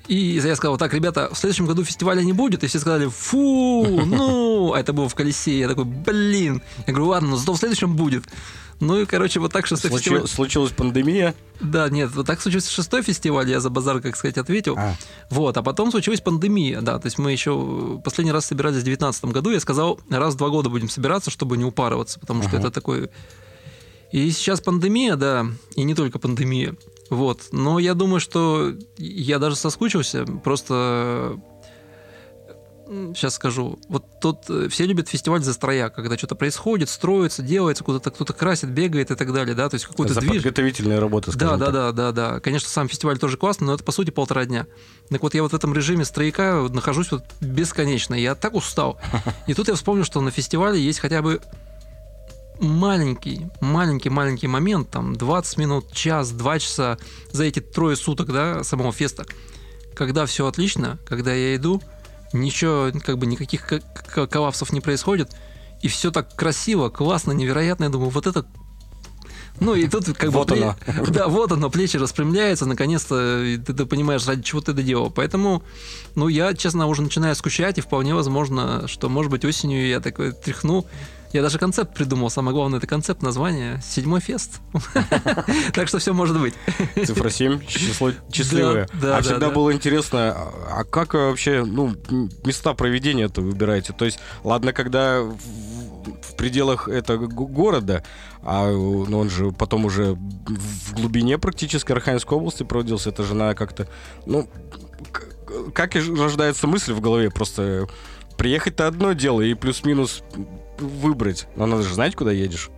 [0.08, 2.64] И я сказал, так, ребята, в следующем году фестиваля не будет.
[2.64, 5.56] И все сказали, фу, ну, а это было в колесе.
[5.56, 6.62] Я такой, блин.
[6.88, 8.24] Я говорю, ладно, но зато в следующем будет.
[8.80, 10.28] Ну и, короче, вот так шестой Случил, фестиваль...
[10.28, 11.36] Случилась пандемия?
[11.60, 14.74] Да, нет, вот так случился шестой фестиваль, я за базар, как сказать, ответил.
[14.76, 14.96] А.
[15.30, 19.26] Вот, а потом случилась пандемия, да, то есть мы еще последний раз собирались в 2019
[19.26, 22.60] году, я сказал, раз в два года будем собираться, чтобы не упарываться, потому что ага.
[22.60, 23.10] это такой...
[24.12, 25.46] И сейчас пандемия, да,
[25.76, 26.74] и не только пандемия.
[27.10, 27.48] Вот.
[27.52, 30.24] Но я думаю, что я даже соскучился.
[30.24, 31.40] Просто
[33.14, 33.78] сейчас скажу.
[33.88, 38.32] Вот тут э, все любят фестиваль за строя, когда что-то происходит, строится, делается, куда-то кто-то
[38.32, 40.42] красит, бегает и так далее, да, то есть какой-то за движ.
[40.42, 42.40] подготовительная работа, Да, да, да, да, да.
[42.40, 44.66] Конечно, сам фестиваль тоже классный, но это по сути полтора дня.
[45.08, 48.14] Так вот я вот в этом режиме строяка нахожусь вот бесконечно.
[48.14, 48.98] Я так устал.
[49.46, 51.40] И тут я вспомнил, что на фестивале есть хотя бы
[52.60, 56.98] маленький, маленький, маленький момент, там 20 минут, час, два часа
[57.32, 59.24] за эти трое суток, да, самого феста,
[59.94, 61.82] когда все отлично, когда я иду,
[62.32, 63.66] ничего, как бы никаких
[64.12, 65.34] коллапсов не происходит,
[65.82, 67.84] и все так красиво, классно, невероятно.
[67.84, 68.44] Я думаю, вот это
[69.60, 70.56] Ну и тут как вот бы...
[70.56, 70.76] Оно.
[71.08, 75.10] Да, вот оно, плечи распрямляются, наконец-то ты, ты понимаешь, ради чего ты это делал.
[75.10, 75.62] Поэтому,
[76.14, 80.32] ну, я, честно, уже начинаю скучать, и вполне возможно, что, может быть, осенью я такой
[80.32, 80.86] тряхну.
[81.32, 84.60] Я даже концепт придумал, самое главное, это концепт названия «Седьмой фест».
[85.74, 86.54] Так что все может быть.
[87.06, 88.88] Цифра 7, число счастливое.
[89.02, 90.36] А всегда было интересно,
[90.70, 91.94] а как вообще, ну,
[92.44, 93.92] места проведения это выбираете?
[93.92, 98.02] То есть, ладно, когда в пределах этого города,
[98.42, 103.54] а ну, он же потом уже в глубине практически Архангельской области проводился, это же надо
[103.54, 103.86] как-то,
[104.26, 104.48] ну,
[105.74, 107.86] как рождается мысль в голове, просто
[108.36, 110.22] приехать-то одно дело, и плюс-минус
[110.80, 111.46] выбрать.
[111.56, 112.70] Но надо же знать, куда едешь.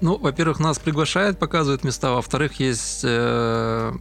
[0.00, 2.12] Ну, во-первых, нас приглашают, показывают места.
[2.12, 3.92] Во-вторых, есть э,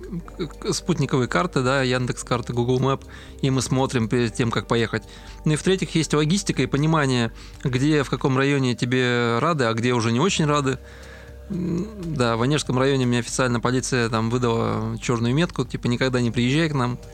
[0.71, 3.05] спутниковые карты, да, Яндекс карты, Google Map,
[3.41, 5.03] и мы смотрим перед тем, как поехать.
[5.45, 7.31] Ну и в-третьих, есть логистика и понимание,
[7.63, 10.79] где, в каком районе тебе рады, а где уже не очень рады.
[11.53, 16.69] Да, в Онежском районе мне официально полиция там выдала черную метку, типа никогда не приезжай
[16.69, 16.97] к нам.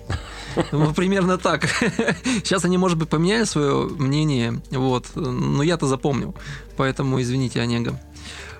[0.71, 1.67] Ну, примерно так.
[2.43, 6.35] Сейчас они, может быть, поменяли свое мнение, вот, но я-то запомнил.
[6.75, 7.99] Поэтому извините, Онега.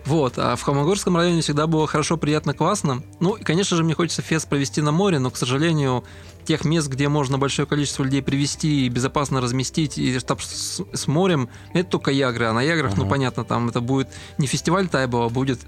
[0.06, 3.04] Вот, а в Холмогорском районе всегда было хорошо, приятно, классно.
[3.20, 6.04] Ну, и, конечно же, мне хочется фест провести на море, но, к сожалению,
[6.50, 11.06] тех мест, где можно большое количество людей привести и безопасно разместить, и штаб с, с
[11.06, 12.46] морем, это только Ягры.
[12.48, 13.04] А на Яграх, uh-huh.
[13.04, 14.08] ну, понятно, там это будет
[14.40, 15.60] не фестиваль Тайбо, а будет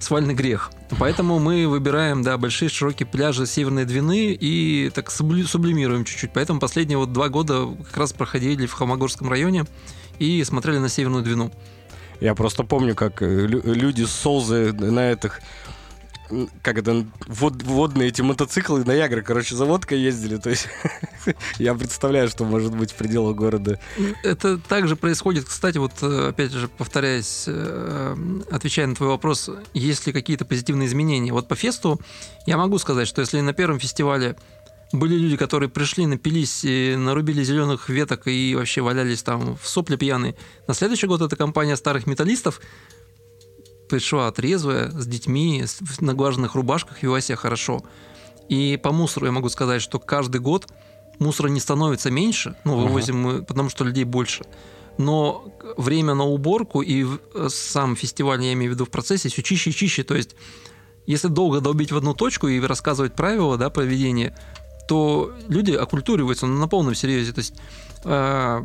[0.00, 0.72] свальный грех.
[0.98, 6.32] Поэтому мы выбираем, да, большие широкие пляжи Северной Двины и так сублимируем чуть-чуть.
[6.32, 9.64] Поэтому последние вот два года как раз проходили в Холмогорском районе
[10.18, 11.52] и смотрели на Северную Двину.
[12.20, 15.40] Я просто помню, как люди с Солзы на этих
[16.62, 20.36] как это, вод, водные эти мотоциклы на Ягры, короче, за водкой ездили.
[20.36, 20.68] То есть
[21.58, 23.78] я представляю, что может быть в пределах города.
[24.22, 28.16] Это также происходит, кстати, вот э, опять же, повторяясь, э,
[28.50, 31.32] отвечая на твой вопрос, есть ли какие-то позитивные изменения?
[31.32, 32.00] Вот по фесту
[32.46, 34.36] я могу сказать, что если на первом фестивале
[34.92, 39.96] были люди, которые пришли, напились, и нарубили зеленых веток и вообще валялись там в сопле
[39.96, 40.34] пьяные.
[40.66, 42.60] На следующий год эта компания старых металлистов
[43.90, 47.82] пришла трезвая, с детьми, в наглаженных рубашках, вела себя хорошо.
[48.48, 50.66] И по мусору я могу сказать, что каждый год
[51.18, 53.34] мусора не становится меньше, ну, вывозим uh-huh.
[53.38, 54.44] мы, потому что людей больше.
[54.98, 55.44] Но
[55.76, 59.70] время на уборку и э, сам фестиваль, я имею в виду в процессе, все чище
[59.70, 60.02] и чище.
[60.02, 60.34] То есть,
[61.06, 64.36] если долго долбить в одну точку и рассказывать правила да, проведения,
[64.88, 67.32] то люди оккультуриваются на полном серьезе.
[67.32, 67.54] То есть
[68.04, 68.62] э,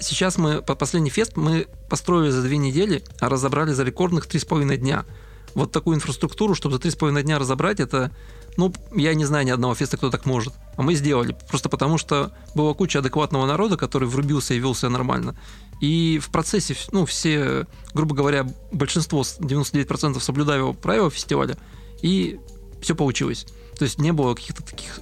[0.00, 4.40] сейчас мы, по последний фест мы построили за две недели, а разобрали за рекордных три
[4.40, 5.04] с половиной дня.
[5.54, 8.12] Вот такую инфраструктуру, чтобы за три с половиной дня разобрать, это,
[8.56, 10.52] ну, я не знаю ни одного феста, кто так может.
[10.76, 11.36] А мы сделали.
[11.48, 15.36] Просто потому, что была куча адекватного народа, который врубился и вел себя нормально.
[15.80, 21.56] И в процессе, ну, все, грубо говоря, большинство, 99% соблюдали правила фестиваля,
[22.02, 22.38] и
[22.80, 23.46] все получилось.
[23.78, 25.00] То есть не было каких-то таких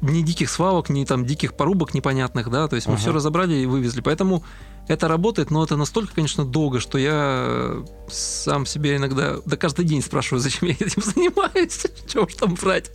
[0.00, 2.98] ни диких свалок, ни там диких порубок непонятных, да, то есть мы uh-huh.
[2.98, 4.00] все разобрали и вывезли.
[4.00, 4.42] Поэтому
[4.88, 10.02] это работает, но это настолько, конечно, долго, что я сам себе иногда, да каждый день
[10.02, 12.90] спрашиваю, зачем я этим занимаюсь, чего уж там брать.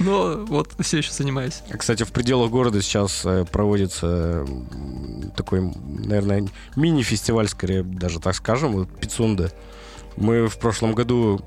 [0.00, 1.62] Но вот все еще занимаюсь.
[1.78, 4.46] Кстати, в пределах города сейчас э, проводится
[5.36, 9.52] такой, наверное, мини-фестиваль, скорее даже так скажем, вот Пицунда.
[10.16, 11.40] Мы в прошлом году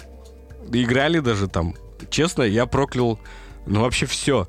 [0.71, 1.75] играли даже там.
[2.09, 3.19] Честно, я проклял
[3.65, 4.47] ну, вообще все.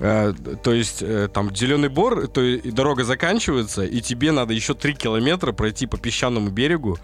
[0.00, 0.32] Э,
[0.62, 4.94] то есть э, там зеленый бор, то и дорога заканчивается, и тебе надо еще 3
[4.94, 6.96] километра пройти по песчаному берегу.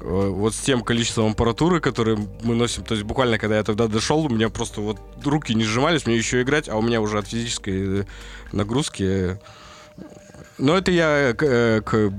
[0.00, 2.82] Э, вот с тем количеством аппаратуры, которые мы носим.
[2.82, 6.16] То есть буквально, когда я тогда дошел, у меня просто вот руки не сжимались, мне
[6.16, 8.06] еще играть, а у меня уже от физической
[8.50, 9.38] нагрузки.
[10.58, 12.12] Но это я к, к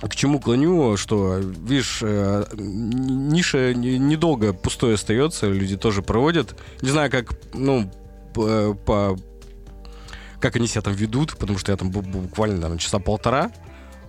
[0.00, 6.56] к чему клоню, что, видишь, ниша недолго пустой остается, люди тоже проводят.
[6.80, 7.88] Не знаю, как, ну,
[8.32, 9.16] по, по
[10.40, 13.52] как они себя там ведут, потому что я там буквально, наверное, часа полтора.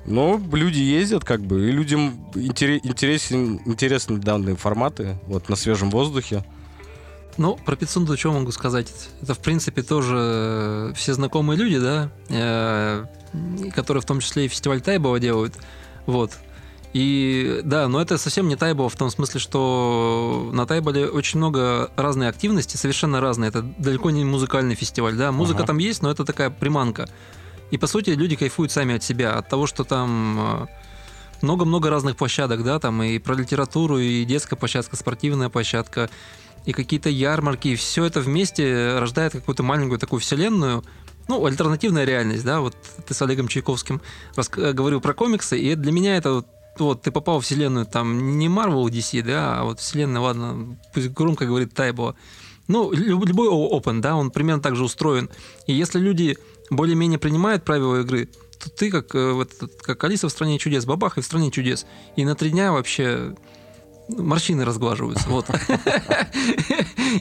[0.05, 6.43] Но люди ездят, как бы, и людям интересен, интересны данные форматы, вот, на свежем воздухе.
[7.38, 8.91] Ну, про Пицунду что могу сказать?
[9.21, 13.05] Это, в принципе, тоже все знакомые люди, да, э,
[13.73, 15.55] которые в том числе и фестиваль Тайбова делают.
[16.05, 16.31] Вот.
[16.93, 21.91] И да, но это совсем не тайбол в том смысле, что на тайболе очень много
[21.95, 23.49] разной активности, совершенно разные.
[23.49, 25.32] Это далеко не музыкальный фестиваль, да.
[25.32, 25.67] Музыка ага.
[25.67, 27.10] там есть, но это такая приманка.
[27.71, 30.67] И по сути люди кайфуют сами от себя, от того, что там э,
[31.41, 36.12] много-много разных площадок, да, там и про литературу, и детская площадка, спортивная площадка,
[36.65, 40.84] и какие-то ярмарки, и все это вместе рождает какую-то маленькую такую вселенную,
[41.27, 42.75] ну, альтернативная реальность, да, вот
[43.08, 44.01] ты с Олегом Чайковским
[44.36, 44.49] рас...
[44.49, 46.47] говорил про комиксы, и для меня это вот
[46.79, 51.09] вот ты попал в вселенную, там, не Marvel DC, да, а вот вселенная, ладно, пусть
[51.09, 52.15] громко говорит Тайбо.
[52.67, 55.29] Ну, любой open, да, он примерно так же устроен.
[55.67, 56.38] И если люди
[56.69, 61.17] более-менее принимают правила игры, то ты как, э, вот, как Алиса в стране чудес, бабах
[61.17, 61.86] и в стране чудес.
[62.15, 63.36] И на три дня вообще
[64.09, 65.27] морщины разглаживаются.
[65.29, 65.45] Вот.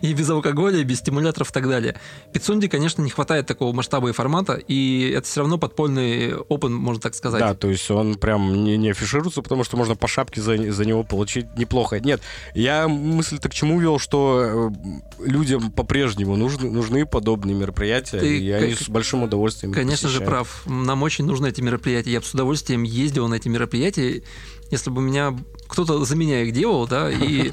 [0.00, 1.96] И без алкоголя, и без стимуляторов и так далее.
[2.32, 7.00] Пицунди, конечно, не хватает такого масштаба и формата, и это все равно подпольный open, можно
[7.00, 7.40] так сказать.
[7.40, 10.84] Да, то есть он прям не, не афишируется, потому что можно по шапке за, за
[10.84, 12.00] него получить неплохо.
[12.00, 12.22] Нет,
[12.54, 14.70] я мысль-то к чему вел, что
[15.20, 20.24] э, людям по-прежнему нужны, нужны подобные мероприятия, Ты, и они с большим удовольствием Конечно посещают.
[20.24, 20.62] же прав.
[20.66, 22.12] Нам очень нужны эти мероприятия.
[22.12, 24.22] Я бы с удовольствием ездил на эти мероприятия,
[24.72, 25.36] если бы меня
[25.68, 27.52] кто-то за меня их делал, да, и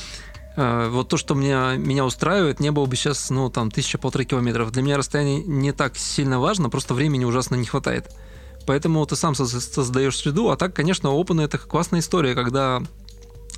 [0.56, 4.70] э, вот то, что меня, меня устраивает, не было бы сейчас, ну, там, тысяча-полтора километров.
[4.70, 8.08] Для меня расстояние не так сильно важно, просто времени ужасно не хватает.
[8.66, 12.82] Поэтому ты сам создаешь среду, а так, конечно, Open— это классная история, когда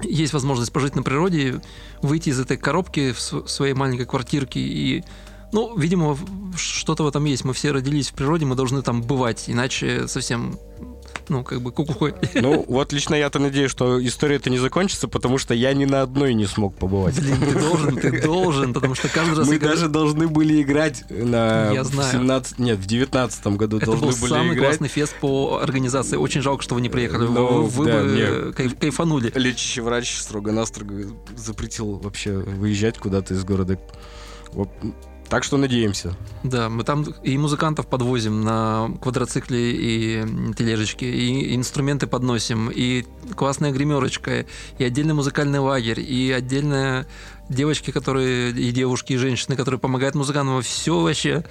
[0.00, 1.60] есть возможность пожить на природе,
[2.00, 5.04] выйти из этой коробки в своей маленькой квартирке и
[5.52, 6.16] ну, видимо,
[6.56, 7.44] что-то в этом есть.
[7.44, 10.58] Мы все родились в природе, мы должны там бывать, иначе совсем
[11.28, 12.14] ну, как бы кукухой.
[12.34, 16.02] Ну, вот лично я-то надеюсь, что история это не закончится, потому что я ни на
[16.02, 17.18] одной не смог побывать.
[17.20, 19.48] Блин, ты должен, ты должен, потому что каждый раз...
[19.48, 19.72] Мы играть...
[19.72, 21.70] даже должны были играть на...
[21.72, 22.12] Я знаю.
[22.12, 22.58] 17...
[22.58, 24.68] Нет, в 19 году это должны был были самый играть.
[24.68, 26.16] классный фест по организации.
[26.16, 27.26] Очень жалко, что вы не приехали.
[27.26, 29.32] Ну, вы да, бы кайф, кайфанули.
[29.34, 33.78] Лечащий врач строго-настрого запретил вообще выезжать куда-то из города.
[35.32, 36.14] Так что надеемся.
[36.42, 40.24] Да, мы там и музыкантов подвозим на квадроцикле и
[40.58, 44.44] тележечке, и инструменты подносим, и классная гримерочка,
[44.76, 47.06] и отдельный музыкальный лагерь, и отдельная
[47.48, 50.60] девочки, которые, и девушки, и женщины, которые помогают музыкантам.
[50.60, 51.42] Все вообще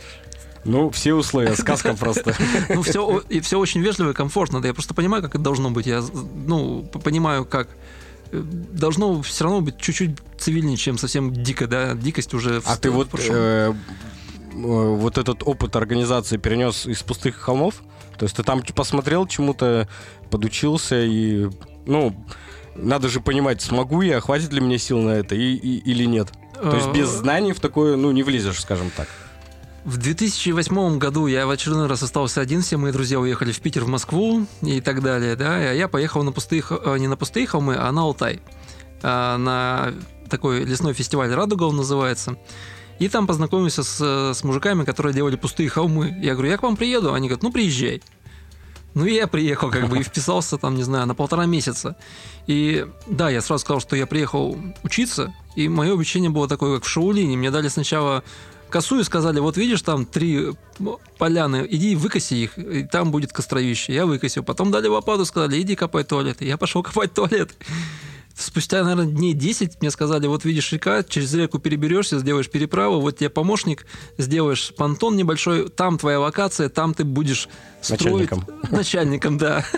[0.63, 2.35] ну, все условия, сказка просто.
[2.69, 4.61] Ну, все, и все очень вежливо и комфортно.
[4.61, 5.87] Да я просто понимаю, как это должно быть.
[5.87, 6.03] Я,
[6.45, 7.67] ну, понимаю, как
[8.31, 12.61] должно все равно быть чуть-чуть цивильнее, чем совсем дико, да, дикость уже.
[12.65, 13.73] А ты вот э,
[14.53, 17.81] вот этот опыт организации перенес из пустых холмов?
[18.17, 19.87] То есть ты там посмотрел чему-то,
[20.29, 21.49] подучился и,
[21.85, 22.15] ну,
[22.75, 26.31] надо же понимать, смогу я, хватит ли мне сил на это и, и, или нет.
[26.53, 29.07] То есть без э, знаний в такое, ну, не влезешь, скажем так.
[29.83, 33.83] В 2008 году я в очередной раз остался один, все мои друзья уехали в Питер,
[33.83, 37.47] в Москву и так далее, да, а я поехал на пустые, э, не на пустые
[37.47, 38.41] холмы, а на Алтай,
[39.01, 39.91] а, на
[40.29, 42.37] такой лесной фестиваль «Радуга» он называется.
[42.99, 46.15] И там познакомился с, с мужиками, которые делали пустые холмы.
[46.21, 47.15] Я говорю, я к вам приеду.
[47.15, 48.03] Они говорят, ну приезжай.
[48.93, 51.97] Ну и я приехал как бы и вписался там, не знаю, на полтора месяца.
[52.45, 56.85] И да, я сразу сказал, что я приехал учиться, и мое обучение было такое, как
[56.85, 57.37] в Шаулине.
[57.37, 58.23] Мне дали сначала
[58.71, 60.47] косу и сказали, вот видишь, там три
[61.17, 63.93] поляны, иди выкоси их, и там будет костровище.
[63.93, 64.43] Я выкосил.
[64.43, 66.41] Потом дали лопату, сказали, иди копай туалет.
[66.41, 67.51] И я пошел копать туалет.
[68.35, 73.17] Спустя, наверное, дней 10 мне сказали, вот видишь река, через реку переберешься, сделаешь переправу, вот
[73.17, 73.85] тебе помощник,
[74.17, 77.47] сделаешь понтон небольшой, там твоя локация, там ты будешь
[77.81, 78.01] строить...
[78.03, 78.47] Начальником.
[78.71, 79.65] Начальником, да.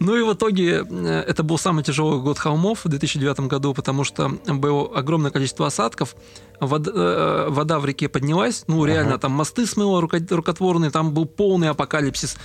[0.00, 4.04] Ну и в итоге э, это был самый тяжелый год холмов в 2009 году, потому
[4.04, 6.14] что было огромное количество осадков,
[6.60, 11.70] вода, э, вода в реке поднялась, ну реально там мосты смыло рукотворные, там был полный
[11.70, 12.36] апокалипсис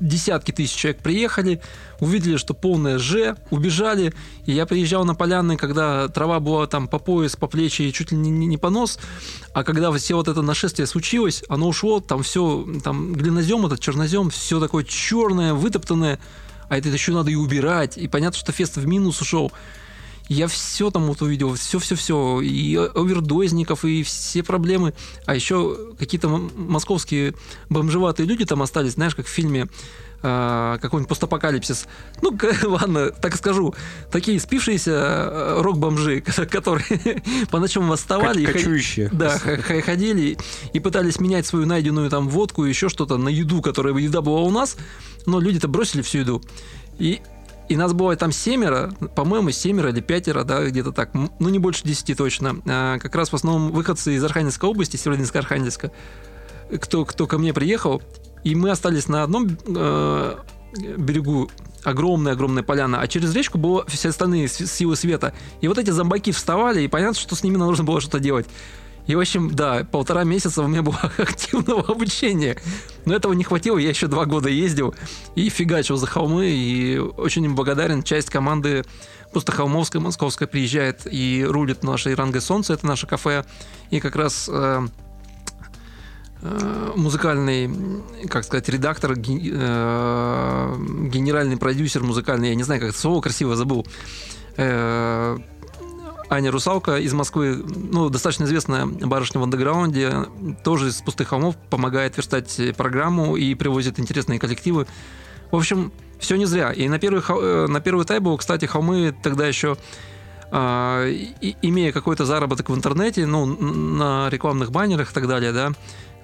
[0.00, 1.60] десятки тысяч человек приехали,
[2.00, 4.12] увидели, что полное Ж, убежали.
[4.46, 8.12] И я приезжал на поляны, когда трава была там по пояс, по плечи и чуть
[8.12, 8.98] ли не, не, не по нос.
[9.52, 14.30] А когда все вот это нашествие случилось, оно ушло, там все, там глинозем, этот чернозем,
[14.30, 16.18] все такое черное, вытоптанное.
[16.68, 17.98] А это еще надо и убирать.
[17.98, 19.52] И понятно, что фест в минус ушел.
[20.28, 24.94] Я все там вот увидел, все-все-все, и овердозников, и все проблемы.
[25.26, 27.34] А еще какие-то московские
[27.68, 29.68] бомжеватые люди там остались, знаешь, как в фильме
[30.22, 31.86] э, какой-нибудь постапокалипсис.
[32.22, 33.74] Ну, ладно, так скажу.
[34.10, 38.46] Такие спившиеся э, рок-бомжи, которые по ночам восставали.
[38.46, 39.10] Кочующие.
[39.12, 40.38] Да, ходили
[40.72, 44.40] и пытались менять свою найденную там водку и еще что-то на еду, которая еда была
[44.40, 44.76] у нас,
[45.26, 46.42] но люди-то бросили всю еду.
[46.98, 47.20] И
[47.68, 51.84] и нас было там семеро, по-моему, семеро или пятеро, да, где-то так, ну не больше
[51.84, 52.56] десяти точно.
[52.66, 55.90] А, как раз в основном выходцы из Архангельской области, Северодвинска-Архангельска,
[56.80, 58.02] кто, кто ко мне приехал,
[58.42, 60.36] и мы остались на одном э,
[60.98, 61.50] берегу
[61.82, 65.34] огромная-огромная поляна, а через речку было все остальные силы света.
[65.60, 68.46] И вот эти зомбаки вставали, и понятно, что с ними нужно было что-то делать.
[69.06, 72.56] И, в общем, да, полтора месяца у меня было активного обучения.
[73.04, 74.94] Но этого не хватило, я еще два года ездил
[75.34, 78.02] и фигачил за холмы, и очень им благодарен.
[78.02, 78.84] Часть команды
[79.30, 83.44] просто холмовская, московская приезжает и рулит наше Иранга Солнце, это наше кафе.
[83.90, 84.86] И как раз э,
[86.40, 87.70] э, музыкальный,
[88.28, 93.86] как сказать, редактор, э, генеральный продюсер музыкальный, я не знаю, как это слово красиво забыл.
[94.56, 95.36] Э,
[96.30, 100.26] Аня Русалка из Москвы, ну, достаточно известная барышня в андеграунде,
[100.62, 104.86] тоже из пустых холмов помогает верстать программу и привозит интересные коллективы.
[105.50, 106.72] В общем, все не зря.
[106.72, 109.76] И на первый, на первый тайбл, кстати, холмы тогда еще
[110.50, 111.06] а,
[111.62, 115.72] имея какой-то заработок в интернете, ну, на рекламных баннерах и так далее, да,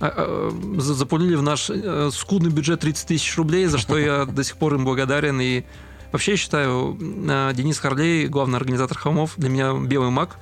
[0.01, 4.45] а, а, запулили в наш э, скудный бюджет 30 тысяч рублей, за что я до
[4.45, 5.41] сих пор им благодарен.
[5.41, 5.65] И
[6.13, 10.39] вообще считаю, Денис Харлей, главный организатор холмов, для меня белый маг.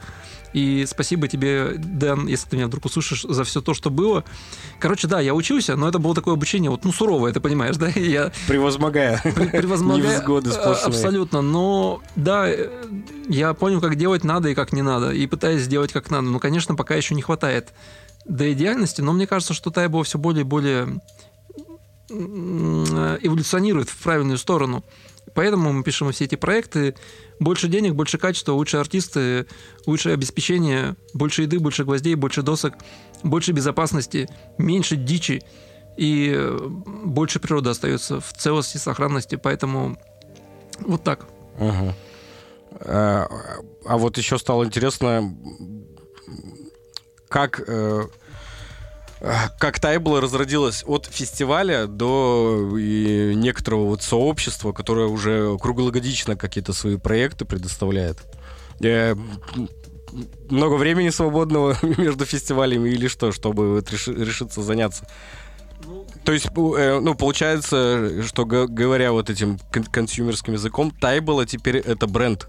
[0.52, 4.24] И спасибо тебе, Дэн, если ты меня вдруг услышишь, за все то, что было.
[4.80, 7.88] Короче, да, я учился, но это было такое обучение, вот, ну, суровое, ты понимаешь, да?
[7.88, 9.20] Я, превозмогая.
[9.22, 10.16] Превозмогая.
[10.16, 10.86] Невзгоды сплошные.
[10.86, 11.42] Абсолютно.
[11.42, 12.48] Но, да,
[13.28, 15.10] я понял, как делать надо и как не надо.
[15.10, 16.28] И пытаюсь сделать как надо.
[16.28, 17.72] Но, конечно, пока еще не хватает
[18.24, 21.00] до идеальности, но мне кажется, что Тайбо все более и более
[22.10, 24.82] эволюционирует в правильную сторону.
[25.34, 26.94] Поэтому мы пишем все эти проекты.
[27.38, 29.46] Больше денег, больше качества, лучшие артисты,
[29.86, 32.74] лучшее обеспечение, больше еды, больше гвоздей, больше досок,
[33.22, 35.42] больше безопасности, меньше дичи
[35.96, 36.56] и
[37.04, 39.36] больше природы остается в целости, сохранности.
[39.36, 39.98] Поэтому
[40.80, 41.26] вот так.
[41.58, 41.94] Угу.
[42.80, 43.28] А,
[43.84, 45.36] а вот еще стало интересно,
[47.28, 48.06] как э,
[49.20, 56.96] как Тайбла разродилась от фестиваля до и некоторого вот сообщества, которое уже круглогодично какие-то свои
[56.96, 58.18] проекты предоставляет.
[58.80, 59.16] Я
[60.48, 65.06] много времени свободного между фестивалями или что, чтобы вот реши, решиться заняться?
[66.24, 69.58] То есть, э, ну, получается, что говоря вот этим
[69.90, 72.48] консюмерским языком, Тайбла теперь это бренд.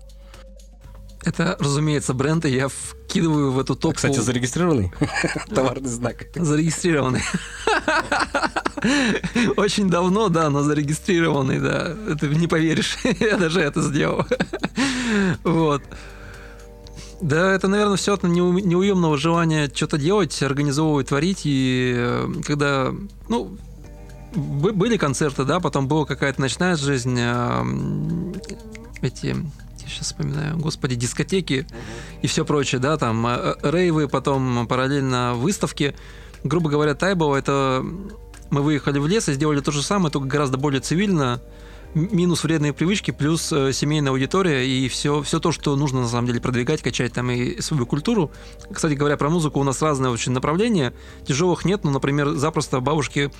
[1.25, 3.97] Это, разумеется, бренд, и я вкидываю в эту топку...
[3.97, 4.91] Кстати, зарегистрированный
[5.53, 6.27] товарный знак.
[6.33, 7.21] Зарегистрированный.
[9.57, 11.95] Очень давно, да, но зарегистрированный, да.
[12.19, 14.25] Ты не поверишь, я даже это сделал.
[15.43, 15.83] Вот.
[17.21, 21.41] Да, это, наверное, все от неуемного желания что-то делать, организовывать, творить.
[21.43, 22.93] И э, когда,
[23.27, 23.57] ну,
[24.33, 27.65] были концерты, да, потом была какая-то ночная жизнь, а,
[29.01, 29.35] эти
[29.89, 31.67] сейчас вспоминаю, господи, дискотеки
[32.21, 35.95] и все прочее, да, там э, э, рейвы, потом параллельно выставки.
[36.43, 37.83] Грубо говоря, Тайбово это
[38.49, 41.41] мы выехали в лес и сделали то же самое, только гораздо более цивильно.
[41.95, 46.27] Минус вредные привычки, плюс э, семейная аудитория и все, все то, что нужно на самом
[46.27, 48.31] деле продвигать, качать там и свою культуру.
[48.71, 50.93] Кстати говоря, про музыку у нас разные очень направления.
[51.25, 53.31] Тяжелых нет, но, например, запросто бабушки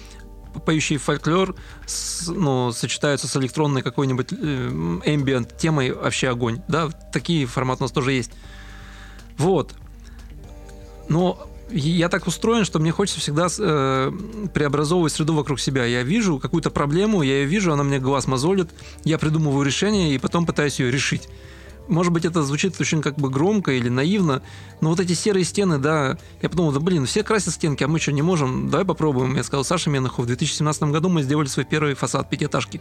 [0.65, 6.61] поющий фольклор с, ну, сочетаются с электронной какой-нибудь э, темой, вообще огонь.
[6.67, 8.31] Да, такие форматы у нас тоже есть.
[9.37, 9.73] Вот.
[11.07, 14.11] Но я так устроен, что мне хочется всегда э,
[14.53, 15.85] преобразовывать среду вокруг себя.
[15.85, 18.69] Я вижу какую-то проблему, я ее вижу, она мне глаз мозолит,
[19.03, 21.29] я придумываю решение и потом пытаюсь ее решить
[21.89, 24.41] может быть, это звучит очень как бы громко или наивно,
[24.79, 27.99] но вот эти серые стены, да, я подумал, да блин, все красят стенки, а мы
[27.99, 28.69] что, не можем?
[28.69, 29.35] Давай попробуем.
[29.35, 32.79] Я сказал Саша Менахов, в 2017 году мы сделали свой первый фасад пятиэтажки.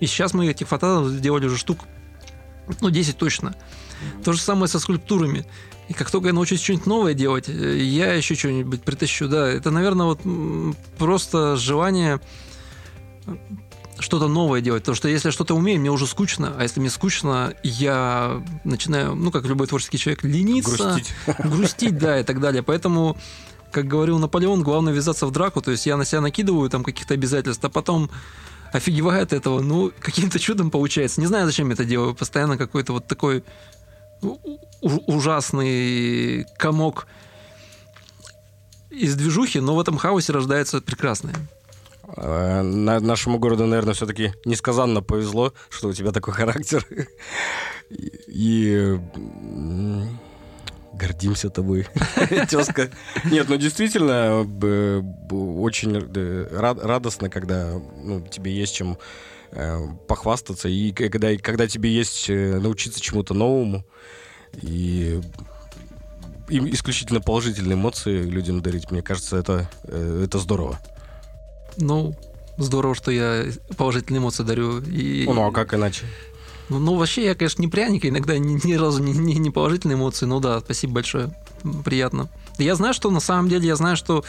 [0.00, 1.78] И сейчас мы этих фасадов сделали уже штук,
[2.80, 3.54] ну, 10 точно.
[4.24, 5.46] То же самое со скульптурами.
[5.88, 9.28] И как только я научусь что-нибудь новое делать, я еще что-нибудь притащу.
[9.28, 10.20] Да, это, наверное, вот
[10.98, 12.20] просто желание
[14.02, 14.82] что-то новое делать.
[14.82, 16.54] Потому что если я что-то умею, мне уже скучно.
[16.58, 20.76] А если мне скучно, я начинаю, ну, как любой творческий человек, лениться.
[20.76, 21.14] Грустить.
[21.38, 22.62] Грустить, да, и так далее.
[22.62, 23.16] Поэтому,
[23.70, 25.62] как говорил Наполеон, главное ввязаться в драку.
[25.62, 28.10] То есть я на себя накидываю там каких-то обязательств, а потом
[28.72, 29.60] офигеваю от этого.
[29.60, 31.20] Ну, каким-то чудом получается.
[31.20, 32.14] Не знаю, зачем я это делаю.
[32.14, 33.44] Постоянно какой-то вот такой
[34.80, 37.06] ужасный комок
[38.90, 41.34] из движухи, но в этом хаосе рождается прекрасное.
[42.16, 46.86] Э, на, нашему городу, наверное, все-таки несказанно повезло, что у тебя такой характер.
[47.90, 48.98] И,
[50.92, 51.86] гордимся тобой,
[52.50, 52.90] тезка.
[53.24, 54.42] Нет, ну действительно,
[55.30, 55.98] очень
[56.52, 58.98] радостно, когда ну, тебе есть чем
[59.52, 63.84] э, похвастаться, и когда, когда тебе есть э, научиться чему-то новому,
[64.60, 65.20] и
[66.48, 70.78] им исключительно положительные эмоции людям дарить, мне кажется, это, это здорово.
[71.76, 72.14] Ну,
[72.58, 73.46] здорово, что я
[73.76, 74.80] положительные эмоции дарю.
[74.80, 76.04] И, ну, а как иначе?
[76.68, 79.96] Ну, ну, вообще, я, конечно, не пряник, иногда ни, ни разу не, не, не положительные
[79.96, 80.26] эмоции.
[80.26, 81.34] Ну да, спасибо большое.
[81.84, 82.28] Приятно.
[82.58, 84.24] Я знаю, что на самом деле, я знаю, что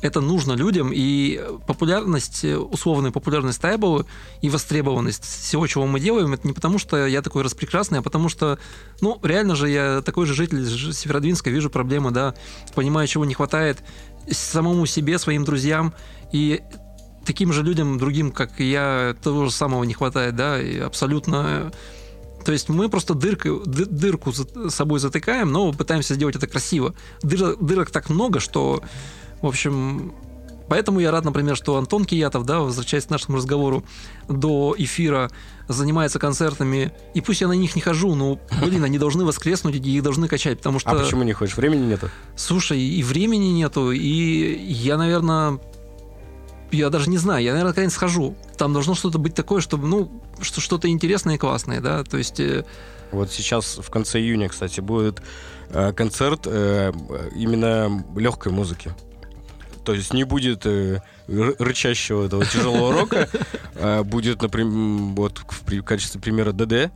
[0.00, 4.06] это нужно людям, и популярность, условная популярность Тайбова
[4.40, 8.28] и востребованность всего, чего мы делаем, это не потому, что я такой распрекрасный, а потому
[8.28, 8.58] что,
[9.00, 12.34] ну, реально же я такой же житель Северодвинска, вижу проблемы, да,
[12.76, 13.78] понимаю, чего не хватает,
[14.30, 15.94] самому себе, своим друзьям.
[16.32, 16.62] И
[17.24, 21.72] таким же людям, другим, как и я, того же самого не хватает, да, и абсолютно...
[22.44, 26.94] То есть мы просто дырку, дырку с собой затыкаем, но пытаемся сделать это красиво.
[27.22, 28.82] Дыр, дырок так много, что,
[29.42, 30.14] в общем,
[30.68, 33.84] Поэтому я рад, например, что Антон Киятов, да, возвращаясь к нашему разговору
[34.28, 35.30] до эфира,
[35.66, 36.92] занимается концертами.
[37.14, 40.28] И пусть я на них не хожу, но, блин, они должны воскреснуть, и их должны
[40.28, 40.90] качать, потому что...
[40.90, 41.56] А почему не хочешь?
[41.56, 42.10] Времени нету?
[42.36, 45.58] Слушай, и времени нету, и я, наверное,
[46.70, 48.36] я даже не знаю, я, наверное, когда-нибудь схожу.
[48.56, 52.40] Там должно что-то быть такое, чтобы, ну, что-то интересное и классное, да, то есть...
[52.40, 52.64] Э,
[53.10, 55.22] вот сейчас в конце июня, кстати, будет
[55.70, 56.92] э, концерт э,
[57.34, 58.94] именно легкой музыки.
[59.84, 63.28] То есть не будет э, рычащего этого тяжелого рока,
[63.76, 66.92] а будет, например, вот в качестве примера ДД.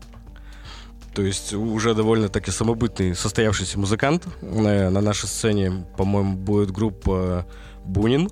[1.14, 4.26] То есть уже довольно таки самобытный состоявшийся музыкант.
[4.40, 7.46] На, на нашей сцене, по-моему, будет группа
[7.84, 8.30] Бунин.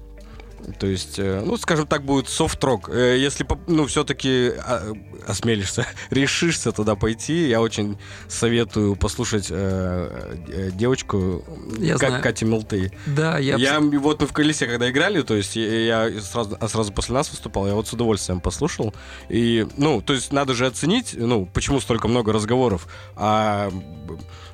[0.79, 2.89] То есть, э, ну, скажем так, будет софт-рок.
[2.89, 4.93] Э, если, ну, все-таки а,
[5.27, 7.99] осмелишься, решишься туда пойти, я очень
[8.29, 11.45] советую послушать э, э девочку,
[11.79, 12.23] я как знаю.
[12.23, 12.93] Катя Милты.
[13.07, 13.57] Да, я...
[13.57, 13.81] я...
[13.81, 17.67] Вот мы в «Колесе», когда играли, то есть я сразу, а сразу после нас выступал,
[17.67, 18.95] я вот с удовольствием послушал.
[19.29, 22.87] И, ну, то есть надо же оценить, ну, почему столько много разговоров.
[23.17, 23.71] А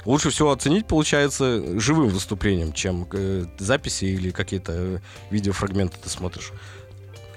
[0.07, 6.52] лучше всего оценить, получается, живым выступлением, чем э, записи или какие-то видеофрагменты ты смотришь.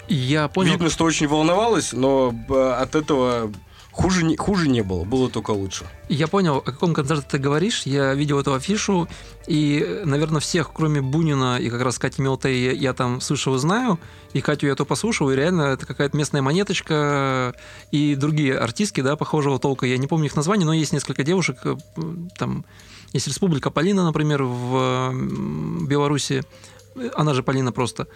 [0.07, 0.71] Я понял.
[0.71, 3.51] Видно, что очень волновалась, но э, от этого
[3.99, 5.85] хуже не, хуже не было, было только лучше.
[6.07, 7.83] Я понял, о каком концерте ты говоришь.
[7.83, 9.09] Я видел эту афишу,
[9.45, 13.99] и, наверное, всех, кроме Бунина и как раз Кати Мелтей, я, там слышал и знаю.
[14.31, 17.53] И Катю я то послушал, и реально это какая-то местная монеточка
[17.91, 19.85] и другие артистки, да, похожего толка.
[19.85, 21.75] Я не помню их названий, но есть несколько девушек, э,
[22.37, 22.63] там
[23.11, 25.13] есть Республика Полина, например, в
[25.87, 26.43] Беларуси.
[27.15, 28.07] Она же Полина просто.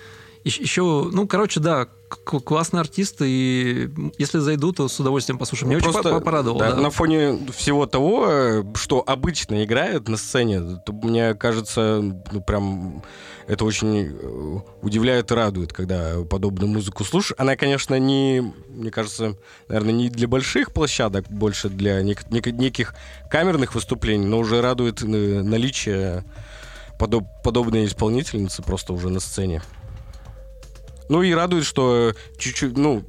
[0.43, 1.87] Еще, ну, короче, да,
[2.25, 5.69] классный артист, и если зайду, то с удовольствием послушаю.
[5.69, 6.59] Мне Просто, очень порадовал.
[6.59, 6.81] Да, да.
[6.81, 13.03] На фоне всего того, что обычно играет на сцене, то, мне кажется, ну, прям
[13.47, 17.35] это очень э, удивляет и радует, когда подобную музыку слушаешь.
[17.37, 19.37] Она, конечно, не, мне кажется,
[19.67, 22.95] наверное, не для больших площадок, больше для нек- нек- неких
[23.29, 26.25] камерных выступлений, но уже радует э, наличие
[26.99, 29.61] подоб- подобной исполнительницы просто уже на сцене.
[31.09, 33.01] Ну и радует, что чуть-чуть, ну,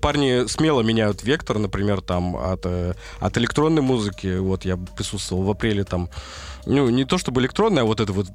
[0.00, 4.38] парни смело меняют вектор, например, там, от, э, от электронной музыки.
[4.38, 6.08] Вот я присутствовал в апреле там,
[6.66, 8.26] ну, не то чтобы электронная, а вот это вот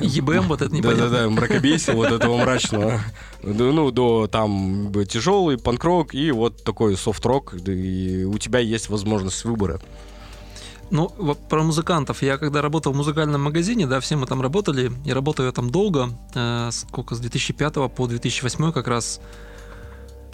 [0.00, 1.08] ЕБМ вот это непонятно.
[1.08, 3.00] Да-да-да, мракобесие вот этого мрачного.
[3.42, 9.80] Ну, до там тяжелый панк-рок и вот такой софт-рок, и у тебя есть возможность выбора.
[10.90, 11.08] Ну,
[11.48, 12.22] про музыкантов.
[12.22, 15.70] Я когда работал в музыкальном магазине, да, все мы там работали, и работаю я там
[15.70, 19.20] долго, э, сколько, с 2005 по 2008 как раз.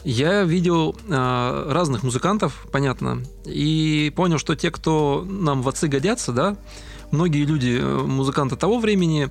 [0.05, 6.33] Я видел э, разных музыкантов, понятно, и понял, что те, кто нам в отцы годятся,
[6.33, 6.57] да,
[7.11, 9.31] многие люди, э, музыканты того времени,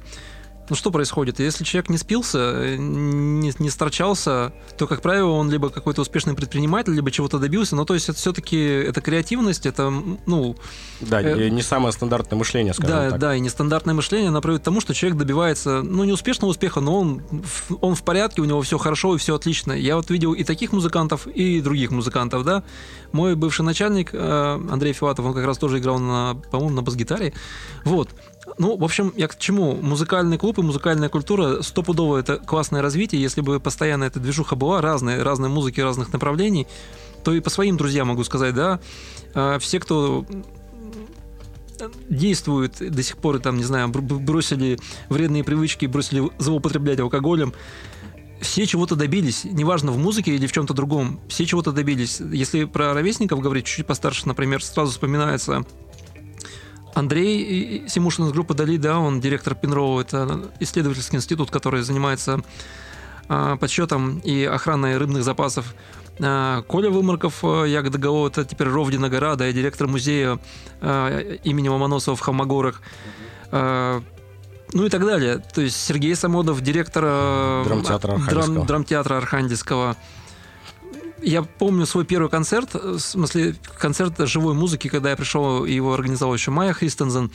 [0.69, 1.39] ну что происходит?
[1.39, 6.93] Если человек не спился, не, не сторчался, то, как правило, он либо какой-то успешный предприниматель,
[6.93, 7.75] либо чего-то добился.
[7.75, 9.89] Но то есть это все-таки это креативность, это,
[10.25, 10.55] ну...
[11.01, 13.19] Да, э, не самое стандартное мышление, скажем да, так.
[13.19, 16.99] Да, и нестандартное мышление направит к тому, что человек добивается, ну, не успешного успеха, но
[16.99, 17.21] он,
[17.81, 19.73] он в порядке, у него все хорошо и все отлично.
[19.73, 22.63] Я вот видел и таких музыкантов, и других музыкантов, да.
[23.11, 27.33] Мой бывший начальник э, Андрей Филатов, он как раз тоже играл, на, по-моему, на бас-гитаре.
[27.83, 28.09] Вот.
[28.57, 29.75] Ну, в общем, я к чему?
[29.75, 33.21] Музыкальный клуб и музыкальная культура стопудово это классное развитие.
[33.21, 36.67] Если бы постоянно эта движуха была, разные, разные музыки разных направлений,
[37.23, 38.79] то и по своим друзьям могу сказать, да,
[39.33, 40.25] а, все, кто
[42.09, 44.79] действуют до сих пор, там, не знаю, бросили
[45.09, 47.53] вредные привычки, бросили злоупотреблять алкоголем,
[48.41, 52.19] все чего-то добились, неважно в музыке или в чем-то другом, все чего-то добились.
[52.19, 55.63] Если про ровесников говорить, чуть-чуть постарше, например, сразу вспоминается
[56.93, 62.41] Андрей Симушин из группы Дали, да, он директор Пинроу, это исследовательский институт, который занимается
[63.29, 65.73] а, подсчетом и охраной рыбных запасов.
[66.19, 70.39] А, Коля Вымарков, а, Ягода Гао, это теперь Ровдина гора, да, и директор музея
[70.81, 72.81] а, имени Ломоносова в Хамагорах.
[74.73, 75.37] Ну и так далее.
[75.53, 78.53] То есть Сергей Самодов, директор а, драмтеатра Архангельского.
[78.55, 79.97] Драм, драмтеатра Архангельского
[81.23, 86.33] я помню свой первый концерт, в смысле концерт живой музыки, когда я пришел, его организовал
[86.33, 87.31] еще Майя Христензен.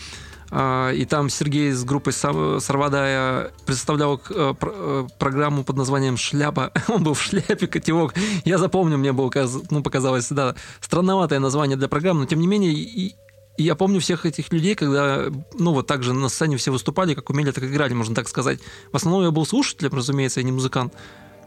[0.50, 6.72] А, и там Сергей с группой Сарвадая представлял э, э, программу под названием «Шляпа».
[6.88, 8.14] Он был в шляпе, котелок.
[8.44, 9.30] Я запомню, мне было,
[9.70, 13.16] ну, показалось, да, странноватое название для программы, но тем не менее И
[13.58, 15.26] я помню всех этих людей, когда,
[15.58, 18.60] ну, вот так же на сцене все выступали, как умели, так играли, можно так сказать.
[18.92, 20.94] В основном я был слушателем, разумеется, а не музыкант.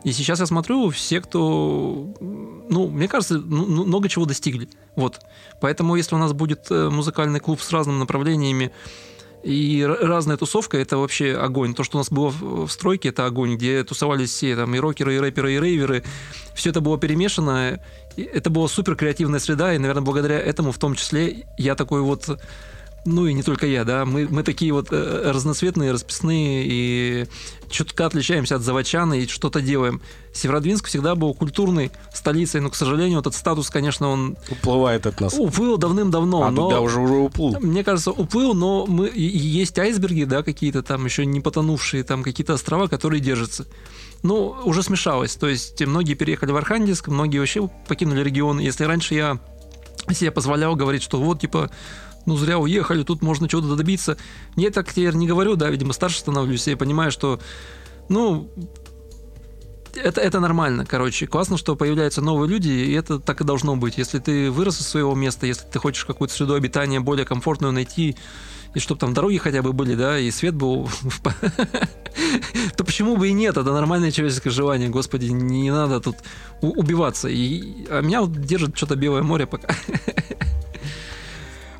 [0.03, 4.67] И сейчас я смотрю, все, кто, ну, мне кажется, ну, ну много чего достигли.
[4.95, 5.19] Вот.
[5.59, 8.71] Поэтому, если у нас будет э, музыкальный клуб с разными направлениями,
[9.43, 11.73] и разная тусовка это вообще огонь.
[11.73, 15.15] То, что у нас было в стройке, это огонь, где тусовались все там и рокеры,
[15.15, 16.03] и рэперы, и рейверы.
[16.53, 17.79] Все это было перемешано.
[18.15, 22.39] Это была супер креативная среда, и, наверное, благодаря этому в том числе я такой вот
[23.05, 27.25] ну и не только я, да, мы, мы такие вот э, разноцветные, расписные и
[27.69, 30.01] чутка отличаемся от заводчан и что-то делаем.
[30.33, 34.37] Северодвинск всегда был культурной столицей, но, к сожалению, этот статус, конечно, он...
[34.49, 35.33] Уплывает от нас.
[35.37, 36.43] Уплыл давным-давно.
[36.43, 37.57] А но, да, уже, уже уплыл.
[37.59, 42.21] Мне кажется, уплыл, но мы, и есть айсберги, да, какие-то там еще не потонувшие, там
[42.21, 43.65] какие-то острова, которые держатся.
[44.21, 45.35] Ну, уже смешалось.
[45.35, 48.59] То есть многие переехали в Архангельск, многие вообще покинули регион.
[48.59, 49.39] Если раньше я
[50.13, 51.69] себе позволял говорить, что вот, типа,
[52.25, 54.17] ну зря уехали, тут можно чего-то добиться.
[54.55, 57.39] Я так теперь не говорю, да, видимо, старше становлюсь, и понимаю, что,
[58.09, 58.49] ну,
[59.95, 61.27] это, это нормально, короче.
[61.27, 63.97] Классно, что появляются новые люди, и это так и должно быть.
[63.97, 68.15] Если ты вырос из своего места, если ты хочешь какую-то среду обитания более комфортную найти,
[68.73, 70.89] и чтобы там дороги хотя бы были, да, и свет был,
[72.77, 73.57] то почему бы и нет?
[73.57, 76.17] Это нормальное человеческое желание, господи, не надо тут
[76.61, 77.27] убиваться.
[77.27, 79.75] И, а меня вот держит что-то белое море пока.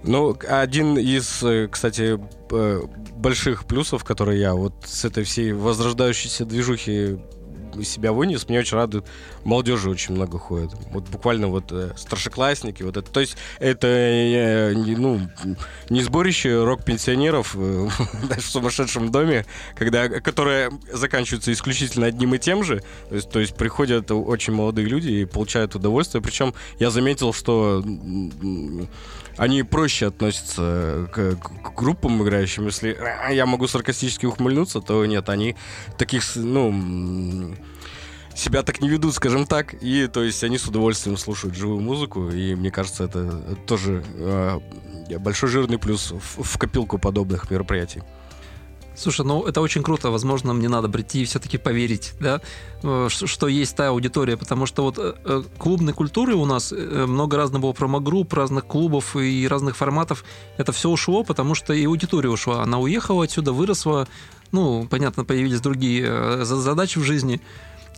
[0.04, 2.20] Ну, один из, э, кстати,
[2.52, 2.82] э,
[3.16, 7.20] больших плюсов, которые я вот с этой всей возрождающейся движухи
[7.84, 9.06] себя вынес, мне очень радует.
[9.44, 10.72] Молодежи очень много ходит.
[10.92, 12.84] Вот буквально вот э, старшеклассники.
[12.84, 15.22] Вот это, то есть это ну,
[15.90, 17.92] не сборище рок-пенсионеров в
[18.42, 19.46] сумасшедшем доме,
[19.76, 22.82] когда, которое заканчивается исключительно одним и тем же.
[23.10, 26.22] То есть, то есть приходят очень молодые люди и получают удовольствие.
[26.22, 27.84] Причем я заметил, что
[29.42, 32.68] они проще относятся к, к группам играющим.
[32.68, 32.96] Если
[33.34, 35.56] я могу саркастически ухмыльнуться, то нет, они
[35.98, 37.56] таких, ну,
[38.36, 42.30] себя так не ведут, скажем так, и то есть они с удовольствием слушают живую музыку,
[42.30, 44.60] и мне кажется, это тоже э,
[45.18, 48.04] большой жирный плюс в, в копилку подобных мероприятий.
[48.96, 50.12] Слушай, ну это очень круто.
[50.12, 52.42] Возможно, мне надо прийти и все-таки поверить, да,
[52.84, 57.38] э, что есть та аудитория, потому что вот э, э, клубной культуры у нас много
[57.38, 60.24] разных было промогрупп, разных клубов и разных форматов.
[60.58, 62.64] Это все ушло, потому что и аудитория ушла.
[62.64, 64.08] Она уехала отсюда, выросла.
[64.52, 67.42] Ну, понятно, появились другие задачи в жизни.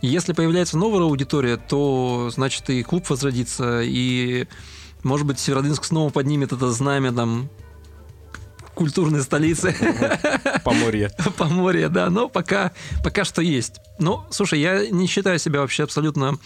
[0.00, 4.46] Если появляется новая аудитория, то значит и клуб возродится, и
[5.02, 7.48] может быть Северодвинск снова поднимет это знамя там
[8.74, 9.74] культурной столицы.
[10.64, 11.10] Поморье.
[11.36, 12.10] Поморье, да.
[12.10, 12.72] Но пока,
[13.02, 13.80] пока что есть.
[13.98, 16.38] Ну, слушай, я не считаю себя вообще абсолютно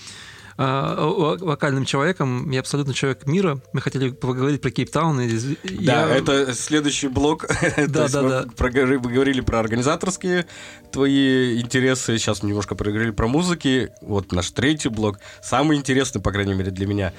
[0.59, 2.51] э, вокальным человеком.
[2.51, 3.61] Я абсолютно человек мира.
[3.73, 5.19] Мы хотели поговорить про Кейптаун.
[5.19, 6.09] Да, я...
[6.09, 7.47] это следующий блок.
[7.89, 8.45] Да, да, да.
[8.59, 10.47] Мы говорили про организаторские
[10.93, 12.19] твои интересы.
[12.19, 13.91] Сейчас мы немножко проговорили про музыки.
[14.03, 15.19] Вот наш третий блок.
[15.43, 17.13] Самый интересный, по крайней мере, для меня.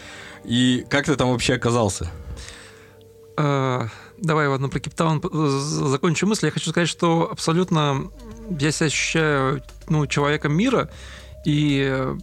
[0.43, 2.11] И как ты там вообще оказался?
[4.21, 6.47] Давай ладно про Кейптаун закончу мысль.
[6.47, 8.11] Я хочу сказать, что абсолютно
[8.49, 10.89] я себя ощущаю ну, человеком мира,
[11.45, 12.15] и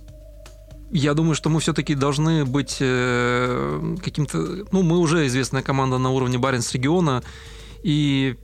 [0.90, 4.66] я думаю, что мы все-таки должны быть э, каким-то...
[4.70, 7.22] Ну, мы уже известная команда на уровне Баренц региона,
[7.82, 8.36] и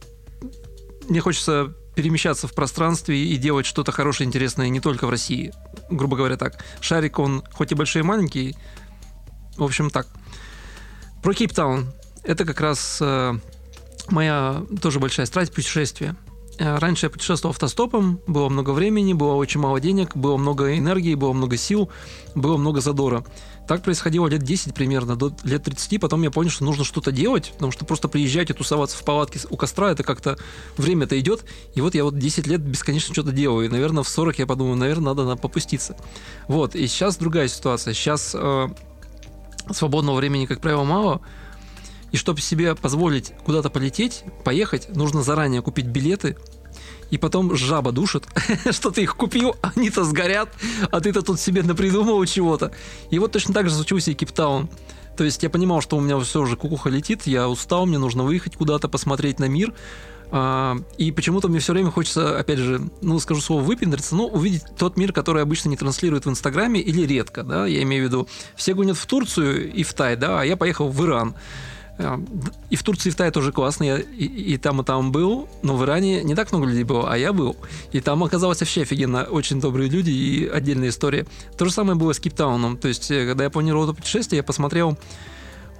[1.09, 5.53] мне хочется перемещаться в пространстве и делать что-то хорошее, интересное не только в России.
[5.91, 6.65] Грубо говоря, так.
[6.81, 8.57] Шарик, он хоть и большой и маленький,
[9.57, 10.09] в общем, так.
[11.23, 11.93] Про Кейптаун
[12.25, 13.35] это как раз э,
[14.09, 16.17] моя тоже большая страсть путешествия.
[16.59, 21.15] Э, раньше я путешествовал автостопом, было много времени, было очень мало денег, было много энергии,
[21.15, 21.91] было много сил,
[22.35, 23.25] было много задора.
[23.67, 27.53] Так происходило лет 10 примерно, до лет 30, потом я понял, что нужно что-то делать,
[27.55, 30.37] потому что просто приезжать и тусоваться в палатке у костра, это как-то
[30.77, 31.45] время-то идет,
[31.75, 34.77] и вот я вот 10 лет бесконечно что-то делаю, и, наверное, в 40 я подумаю,
[34.77, 35.97] наверное, надо, надо попуститься.
[36.49, 38.69] Вот, и сейчас другая ситуация, сейчас э,
[39.71, 41.21] свободного времени, как правило, мало,
[42.13, 46.37] и чтобы себе позволить куда-то полететь, поехать, нужно заранее купить билеты,
[47.11, 48.27] и потом жаба душит,
[48.71, 50.49] что ты их купил, они-то сгорят,
[50.91, 52.73] а ты-то тут себе напридумывал чего-то.
[53.11, 54.71] И вот точно так же случился и Кейптаун.
[55.17, 58.23] То есть я понимал, что у меня все уже кукуха летит, я устал, мне нужно
[58.23, 59.75] выехать куда-то, посмотреть на мир.
[60.31, 64.63] А, и почему-то мне все время хочется, опять же, ну, скажу слово выпендриться, но увидеть
[64.79, 68.29] тот мир, который обычно не транслируют в Инстаграме или редко, да, я имею в виду,
[68.57, 71.35] все гонят в Турцию и в Тай, да, а я поехал в Иран.
[72.03, 72.21] А,
[72.71, 73.85] и в Турции, и в Тае тоже классно.
[73.85, 77.13] Я и, и там, и там был, но в Иране не так много людей было,
[77.13, 77.57] а я был.
[77.93, 79.25] И там оказалось вообще офигенно.
[79.25, 81.27] Очень добрые люди и отдельная история.
[81.57, 82.77] То же самое было с Кейптауном.
[82.77, 84.99] То есть, э, когда я планировал это путешествие, я посмотрел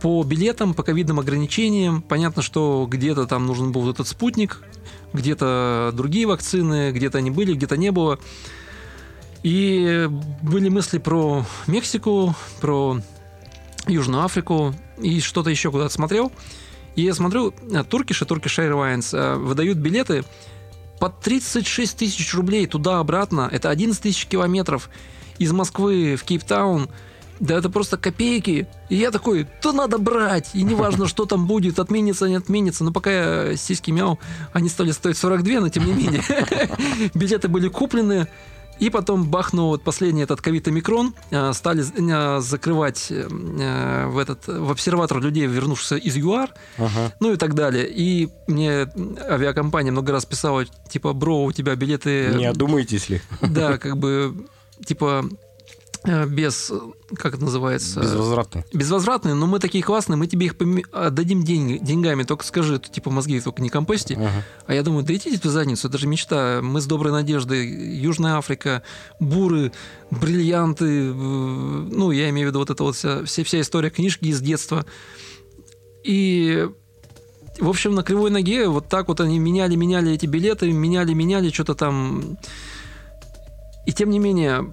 [0.01, 2.03] по билетам, по ковидным ограничениям.
[2.03, 4.63] Понятно, что где-то там нужен был этот спутник,
[5.13, 8.19] где-то другие вакцины, где-то они были, где-то не было.
[9.43, 10.09] И
[10.43, 13.01] были мысли про Мексику, про
[13.89, 16.33] Южную Африку и что-то еще куда-то смотрел.
[16.95, 20.25] И я смотрю, Turkish и Turkish Airlines э, выдают билеты
[21.01, 23.49] по 36 тысяч рублей туда-обратно.
[23.51, 24.91] Это 11 тысяч километров
[25.39, 26.89] из Москвы в Кейптаун.
[27.41, 28.69] Да это просто копейки.
[28.89, 30.51] И я такой, то надо брать.
[30.55, 32.85] И неважно, что там будет, отменится, не отменится.
[32.85, 34.21] Но пока я сиськи мяу,
[34.53, 36.23] они стали стоить 42, но тем не менее.
[37.15, 38.29] Билеты были куплены.
[38.83, 43.29] И потом бахнул вот последний этот ковид-омикрон, э, стали э, закрывать э,
[44.09, 47.13] в, этот, в обсерватор людей, вернувшихся из ЮАР, ага.
[47.21, 47.89] ну и так далее.
[47.89, 48.89] И мне
[49.31, 52.35] авиакомпания много раз писала, типа, бро, у тебя билеты...
[52.35, 53.21] Не одумаетесь ли?
[53.41, 54.49] Да, как бы,
[54.85, 55.27] типа,
[56.05, 56.73] без,
[57.15, 58.01] как это называется?
[58.01, 58.65] Безвозвратные.
[58.73, 60.81] Безвозвратные, но мы такие классные, мы тебе их пом...
[60.91, 64.15] отдадим деньги, деньгами, только скажи, типа мозги только не компости.
[64.15, 64.45] Ага.
[64.67, 66.61] А я думаю, да идите в задницу, это же мечта.
[66.63, 68.83] Мы с доброй надеждой, Южная Африка,
[69.21, 69.73] буры,
[70.11, 74.25] бриллианты, э, ну, я имею в виду вот это вот вся, вся, вся история книжки
[74.25, 74.85] из детства.
[76.03, 76.69] И
[77.61, 81.51] в общем, на кривой ноге вот так вот они меняли, меняли эти билеты, меняли, меняли,
[81.51, 82.39] что-то там.
[83.87, 84.71] И тем не менее,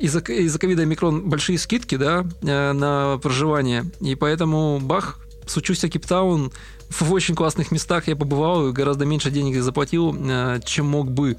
[0.00, 3.84] из-за из ковида микрон большие скидки, да, э, на проживание.
[4.00, 6.52] И поэтому бах, сучусь Кейптаун,
[6.88, 11.36] в очень классных местах я побывал, гораздо меньше денег заплатил, э, чем мог бы.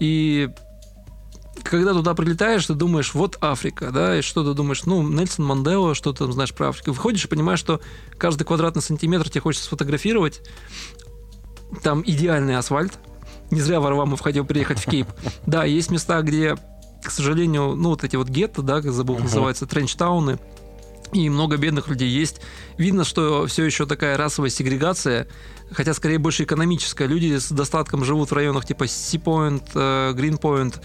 [0.00, 0.50] И
[1.62, 5.94] когда туда прилетаешь, ты думаешь, вот Африка, да, и что ты думаешь, ну, Нельсон Мандела,
[5.94, 6.90] что ты там знаешь про Африку.
[6.90, 7.80] Выходишь и понимаешь, что
[8.18, 10.40] каждый квадратный сантиметр тебе хочется сфотографировать.
[11.82, 12.94] Там идеальный асфальт.
[13.50, 15.06] Не зря Варвамов хотел приехать в Кейп.
[15.46, 16.56] Да, есть места, где
[17.02, 19.24] к сожалению, ну, вот эти вот гетто, да, как забыл, uh-huh.
[19.24, 20.38] называются, тренчтауны,
[21.12, 22.40] и много бедных людей есть.
[22.78, 25.28] Видно, что все еще такая расовая сегрегация,
[25.70, 27.06] хотя скорее больше экономическая.
[27.06, 30.80] Люди с достатком живут в районах типа Си-Пойнт, Грин-Пойнт.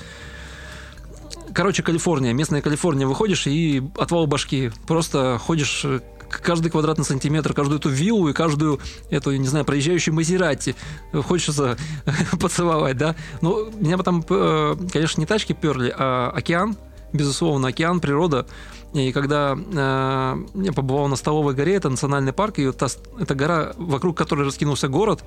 [1.53, 4.72] Короче, Калифорния, местная Калифорния, выходишь и отвал башки.
[4.86, 5.86] Просто ходишь
[6.30, 10.75] каждый квадратный сантиметр, каждую эту виллу и каждую эту, не знаю, проезжающую Мазерати
[11.13, 11.78] хочется
[12.39, 13.15] поцеловать, да.
[13.41, 16.75] Но меня потом, э, конечно, не тачки перли, а океан,
[17.13, 18.45] безусловно, океан, природа.
[18.93, 22.88] И когда э, я побывал на Столовой горе, это национальный парк, и вот та,
[23.19, 25.23] эта гора, вокруг которой раскинулся город,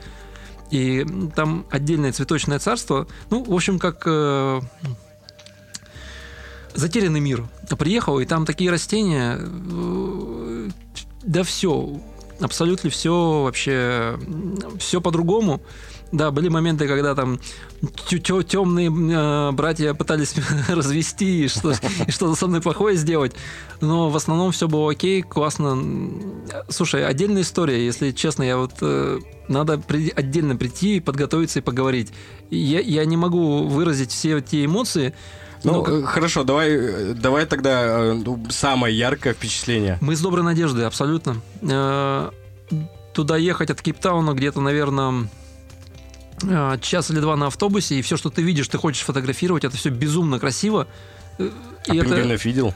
[0.71, 3.07] и там отдельное цветочное царство.
[3.31, 4.61] Ну, в общем, как э,
[6.75, 7.49] затерянный мир.
[7.79, 10.69] Приехал, и там такие растения, э,
[11.23, 12.01] да все,
[12.41, 14.19] абсолютно все вообще,
[14.79, 15.61] все по-другому.
[16.13, 17.39] Да, были моменты, когда там
[18.09, 20.35] темные э, братья пытались
[20.69, 21.73] развести и, что,
[22.07, 23.33] и что-то со мной плохое сделать.
[23.81, 25.79] Но в основном все было окей, классно.
[26.69, 32.13] Слушай, отдельная история, если честно, я вот э, надо при, отдельно прийти, подготовиться и поговорить.
[32.51, 35.15] Я, я не могу выразить все эти эмоции,
[35.65, 36.05] ну, ну как...
[36.07, 39.99] хорошо, давай, давай тогда э, ну, самое яркое впечатление.
[40.01, 41.41] Мы с доброй надеждой, абсолютно.
[41.63, 42.31] Э,
[43.13, 45.29] туда ехать от Кейптауна где-то, наверное,
[46.43, 49.77] э, час или два на автобусе, и все, что ты видишь, ты хочешь фотографировать, это
[49.77, 50.87] все безумно красиво.
[51.39, 51.43] А
[51.87, 52.49] и пингвинов это...
[52.49, 52.75] видел?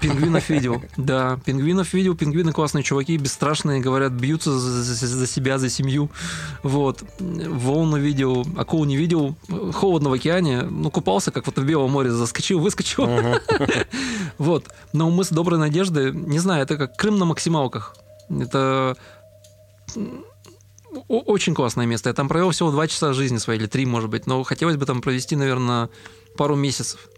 [0.00, 5.58] Пингвинов видел, да, пингвинов видел, пингвины классные чуваки, бесстрашные, говорят, бьются за, за, за себя,
[5.58, 6.10] за семью,
[6.62, 7.02] вот.
[7.18, 9.36] Волну видел, акул не видел,
[9.72, 13.08] холодно в океане, ну, купался, как вот в Белом море, заскочил, выскочил,
[14.38, 14.66] вот.
[14.92, 17.96] Но мы с доброй надеждой, не знаю, это как Крым на максималках,
[18.28, 18.96] это
[21.08, 22.08] очень классное место.
[22.08, 24.86] Я там провел всего два часа жизни своей, или три, может быть, но хотелось бы
[24.86, 25.88] там провести, наверное,
[26.36, 27.08] пару месяцев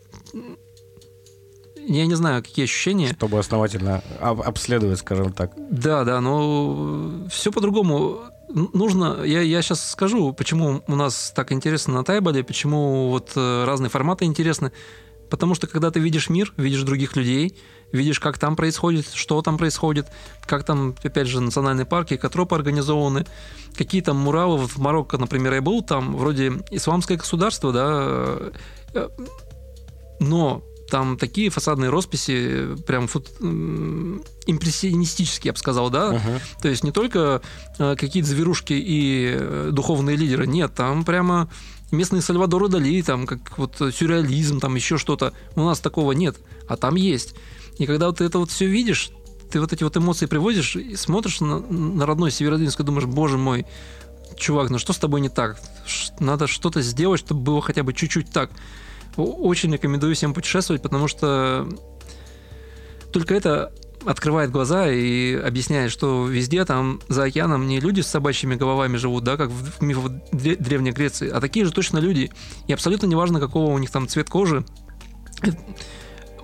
[1.87, 3.09] я не знаю, какие ощущения.
[3.09, 5.53] Чтобы основательно обследовать, скажем так.
[5.71, 8.21] Да, да, но все по-другому.
[8.49, 13.65] Нужно, я, я сейчас скажу, почему у нас так интересно на Тайболе, почему вот э,
[13.65, 14.73] разные форматы интересны.
[15.31, 17.57] Потому что когда ты видишь мир, видишь других людей,
[17.91, 20.07] видишь, как там происходит, что там происходит,
[20.47, 23.27] как там, опять же, национальные парки, экотропы организованы,
[23.77, 24.59] какие там муралы.
[24.59, 28.53] Вот в Марокко, например, я был, там вроде исламское государство, да,
[28.95, 29.09] э,
[30.21, 33.29] но там такие фасадные росписи, прям фут...
[33.41, 36.13] импрессионистические, я бы сказал, да.
[36.13, 36.41] Uh-huh.
[36.63, 37.43] То есть не только
[37.79, 41.51] э, какие-то зверушки и э, духовные лидеры, нет, там прямо
[41.91, 45.33] местные Сальвадоры Дали, там как вот сюрреализм, там еще что-то.
[45.55, 46.37] У нас такого нет,
[46.69, 47.35] а там есть.
[47.79, 49.11] И когда вот ты это вот все видишь,
[49.51, 53.39] ты вот эти вот эмоции привозишь и смотришь на, на родной Северодвинск и думаешь, боже
[53.39, 53.67] мой,
[54.37, 55.61] чувак, ну что с тобой не так?
[56.19, 58.51] Надо что-то сделать, чтобы было хотя бы чуть-чуть так.
[59.17, 61.69] Очень рекомендую всем путешествовать, потому что
[63.13, 63.73] только это
[64.05, 69.25] открывает глаза и объясняет, что везде там за океаном не люди с собачьими головами живут,
[69.25, 72.31] да, как в мифах Древней Греции, а такие же точно люди.
[72.67, 74.65] И абсолютно неважно, какого у них там цвет кожи.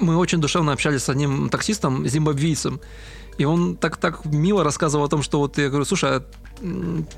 [0.00, 2.80] Мы очень душевно общались с одним таксистом, зимбабвийцем,
[3.38, 6.24] и он так, так мило рассказывал о том, что вот я говорю, слушай, а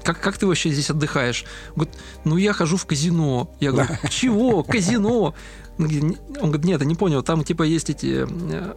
[0.02, 1.44] как, как ты вообще здесь отдыхаешь?
[1.70, 1.94] Он говорит,
[2.24, 3.54] ну я хожу в казино.
[3.60, 4.62] Я говорю, чего?
[4.68, 5.34] Казино?
[5.78, 8.74] Он говорит, нет, я не понял, там типа есть эти э,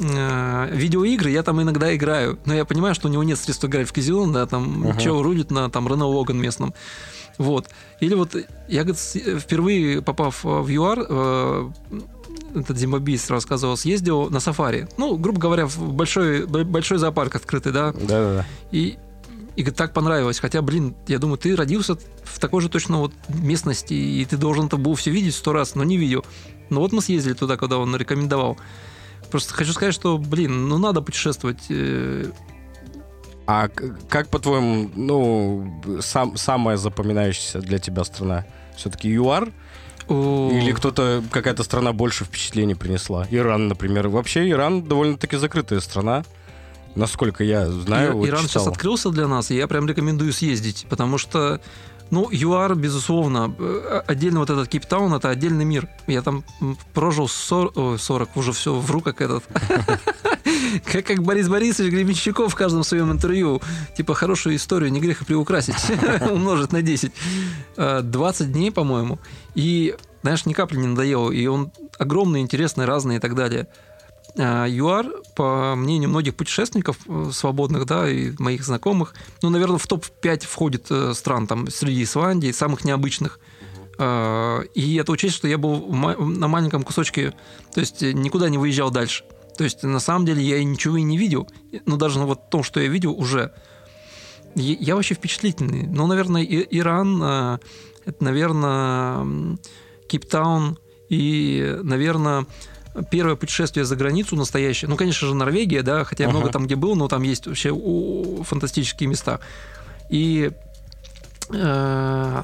[0.00, 3.88] э, видеоигры, я там иногда играю, но я понимаю, что у него нет средств играть
[3.88, 5.00] в казино, да, там uh-huh.
[5.00, 6.74] чего рулит на там Рено Логан местном.
[7.38, 7.68] Вот.
[8.00, 8.34] Или вот
[8.68, 11.70] я говорит, впервые попав в ЮАР, э,
[12.54, 14.88] этот зимбабвиец рассказывал, съездил на сафари.
[14.96, 17.92] Ну, грубо говоря, в большой, большой зоопарк открытый, да?
[17.92, 18.46] Да-да-да.
[18.70, 18.98] И
[19.56, 20.40] и так понравилось.
[20.40, 24.66] Хотя, блин, я думаю, ты родился в такой же точно вот местности, и ты должен
[24.66, 26.24] это был все видеть сто раз, но не видел.
[26.70, 28.58] Но вот мы съездили туда, когда он рекомендовал.
[29.30, 31.64] Просто хочу сказать, что, блин, ну надо путешествовать.
[31.68, 32.30] Э.
[33.46, 33.68] А
[34.08, 38.46] как, по-твоему, ну, сам, самая запоминающаяся для тебя страна?
[38.76, 39.52] Все-таки ЮАР?
[40.08, 40.50] О...
[40.52, 43.26] Или кто-то, какая-то страна больше впечатлений принесла?
[43.30, 44.08] Иран, например.
[44.08, 46.24] Вообще, Иран довольно-таки закрытая страна.
[46.94, 48.62] Насколько я знаю, И, вот Иран читал.
[48.62, 51.60] сейчас открылся для нас, и я прям рекомендую съездить, потому что
[52.14, 55.88] ну, ЮАР, безусловно, э, отдельно вот этот Кейптаун, это отдельный мир.
[56.06, 56.44] Я там
[56.92, 59.44] прожил 40, 40 уже все, вру как этот.
[60.84, 63.62] Как, как Борис Борисович Гребенщиков в каждом своем интервью.
[63.96, 65.76] Типа, хорошую историю не грех и приукрасить.
[66.30, 67.12] Умножить на 10.
[67.76, 69.18] 20 э, дней, по-моему.
[69.54, 71.30] И, знаешь, ни капли не надоело.
[71.30, 73.68] И он огромный, интересный, разный и так далее.
[74.36, 79.86] А, ЮАР, по мнению многих путешественников э, свободных, да, и моих знакомых, ну, наверное, в
[79.86, 83.38] топ-5 входит э, стран, там, среди Исландии, самых необычных.
[83.96, 87.32] А, и это учесть, что я был на маленьком кусочке,
[87.72, 89.24] то есть э, никуда не выезжал дальше.
[89.56, 91.48] То есть, на самом деле, я ничего и не видел.
[91.86, 93.52] Ну, даже вот том, что я видел, уже.
[94.56, 95.86] Я вообще впечатлительный.
[95.86, 99.56] Ну, наверное, Иран, это, наверное,
[100.08, 100.76] Кейптаун
[101.08, 102.46] и, наверное,
[103.10, 104.88] первое путешествие за границу настоящее.
[104.88, 106.32] Ну, конечно же, Норвегия, да, хотя я uh-huh.
[106.32, 107.74] много там где был, но там есть вообще
[108.44, 109.40] фантастические места.
[110.10, 110.50] И
[111.50, 112.42] э,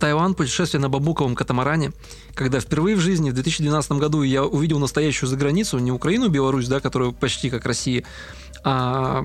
[0.00, 1.92] Таиланд, путешествие на бамбуковом катамаране,
[2.34, 6.80] когда впервые в жизни в 2012 году я увидел настоящую заграницу, не Украину, Беларусь, да,
[6.80, 8.04] которая почти как Россия,
[8.62, 9.24] а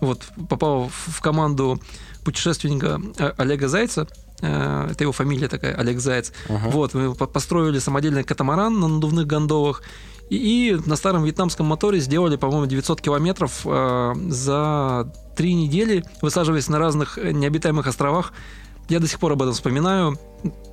[0.00, 1.80] вот попал в команду
[2.24, 4.08] путешественника э, Олега Зайца,
[4.40, 6.32] это его фамилия такая, Олег Заяц.
[6.48, 6.70] Uh-huh.
[6.70, 9.82] Вот, мы построили самодельный катамаран на надувных гондолах.
[10.30, 10.36] И,
[10.70, 16.78] и на старом вьетнамском моторе сделали, по-моему, 900 километров э, за три недели, высаживаясь на
[16.78, 18.32] разных необитаемых островах
[18.88, 20.18] я до сих пор об этом вспоминаю.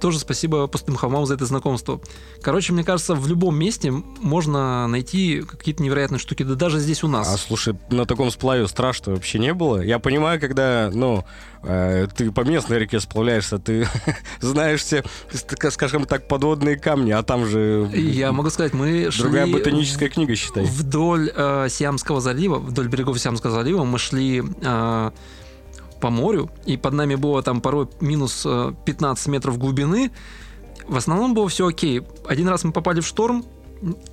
[0.01, 2.01] Тоже спасибо пустым холмам за это знакомство.
[2.41, 7.07] Короче, мне кажется, в любом месте можно найти какие-то невероятные штуки, да даже здесь у
[7.07, 7.33] нас.
[7.33, 9.81] А слушай, на таком сплаве страшно вообще не было?
[9.81, 11.23] Я понимаю, когда, ну,
[11.63, 13.87] э, ты по местной реке сплавляешься, ты
[14.41, 15.05] знаешь все,
[15.69, 17.89] скажем так, подводные камни, а там же...
[17.93, 19.09] Я могу сказать, мы.
[19.17, 20.65] Другая ботаническая книга, считай.
[20.65, 24.43] Вдоль э, Сиамского залива, вдоль берегов Сиамского залива мы шли...
[24.61, 25.11] Э,
[26.01, 28.45] по морю, и под нами было там порой минус
[28.85, 30.11] 15 э, метров глубины,
[30.87, 32.01] в основном было все окей.
[32.25, 33.45] Один раз мы попали в шторм,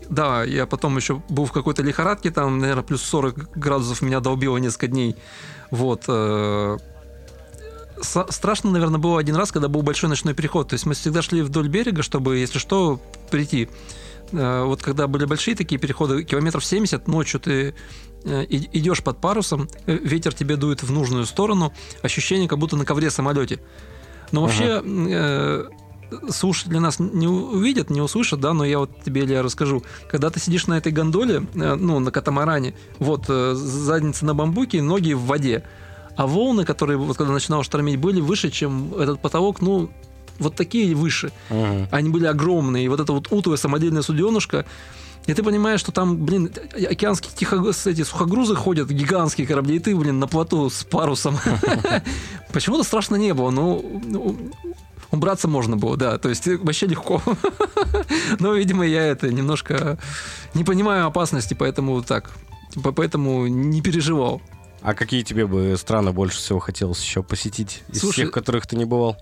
[0.08, 4.56] да, я потом еще был в какой-то лихорадке, там, наверное, плюс 40 градусов меня долбило
[4.58, 5.16] несколько дней.
[5.70, 6.04] Вот.
[6.08, 6.78] Э,
[8.02, 10.68] страшно, наверное, было один раз, когда был большой ночной переход.
[10.68, 13.68] То есть мы всегда шли вдоль берега, чтобы, если что, прийти.
[14.32, 17.74] Э, вот когда были большие такие переходы, километров 70, ночью ты
[18.48, 21.72] идешь под парусом, э, ветер тебе дует в нужную сторону,
[22.02, 23.60] ощущение, как будто на ковре самолете.
[24.32, 24.84] Но вообще ага.
[24.86, 25.68] э,
[26.30, 29.82] слушатели нас не увидят, не услышат, да, но я вот тебе, Илья, расскажу.
[30.10, 34.82] Когда ты сидишь на этой гондоле, э, ну, на катамаране, вот, э, задница на бамбуке,
[34.82, 35.64] ноги в воде,
[36.16, 39.90] а волны, которые, вот когда начинало штормить, были выше, чем этот потолок, ну,
[40.38, 41.32] вот такие выше.
[41.50, 41.88] Ага.
[41.90, 42.84] Они были огромные.
[42.84, 44.66] И вот это вот утовое самодельное суденышко,
[45.28, 49.94] и ты понимаешь, что там, блин, океанские тихо, эти сухогрузы ходят, гигантские корабли, и ты,
[49.94, 51.36] блин, на плоту с парусом.
[52.52, 53.84] Почему-то страшно не было, но
[55.10, 57.20] убраться можно было, да, то есть вообще легко.
[58.38, 59.98] Но, видимо, я это немножко
[60.54, 62.30] не понимаю опасности, поэтому так,
[62.82, 64.40] поэтому не переживал.
[64.80, 68.76] А какие тебе бы страны больше всего хотелось еще посетить из Слушай, всех, которых ты
[68.76, 69.18] не бывал?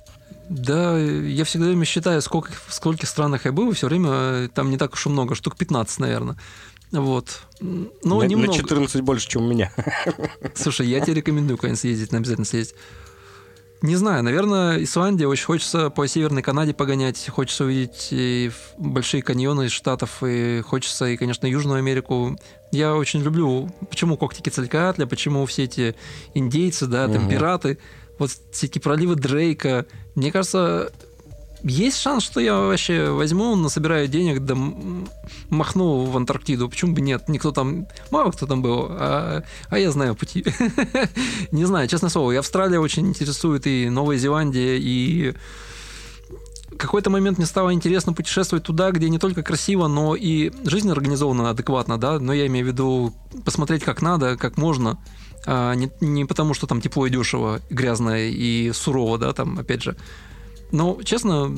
[0.48, 4.48] Да, я всегда время считаю, сколько, в скольких странах я был, и все время э,
[4.54, 6.36] там не так уж и много, штук 15, наверное.
[6.92, 7.42] Вот.
[7.60, 8.52] Но на, немного.
[8.52, 9.72] на 14 больше, чем у меня.
[10.54, 12.76] Слушай, я тебе рекомендую куда-нибудь съездить, обязательно съездить.
[13.82, 15.26] Не знаю, наверное, Исландия.
[15.26, 21.06] Очень хочется по Северной Канаде погонять, хочется увидеть и большие каньоны из Штатов, и хочется,
[21.06, 22.38] и, конечно, Южную Америку.
[22.72, 25.94] Я очень люблю, почему когти Кецалькаатля, почему все эти
[26.34, 27.30] индейцы, да, там, угу.
[27.30, 27.78] пираты,
[28.18, 29.86] вот эти проливы Дрейка.
[30.14, 30.90] Мне кажется,
[31.62, 34.56] есть шанс, что я вообще возьму, насобираю денег, да
[35.50, 36.68] махну в Антарктиду.
[36.68, 37.28] Почему бы нет?
[37.28, 37.86] Никто там...
[38.10, 40.44] Мало кто там был, а, а я знаю пути.
[41.50, 42.32] Не знаю, честное слово.
[42.32, 45.34] И Австралия очень интересует, и Новая Зеландия, и
[46.76, 51.50] какой-то момент мне стало интересно путешествовать туда, где не только красиво, но и жизнь организована
[51.50, 53.14] адекватно, да, но я имею в виду
[53.44, 54.98] посмотреть как надо, как можно,
[55.46, 59.82] а не, не потому, что там тепло и дешево, грязно и сурово, да, там, опять
[59.82, 59.96] же,
[60.72, 61.50] но, честно,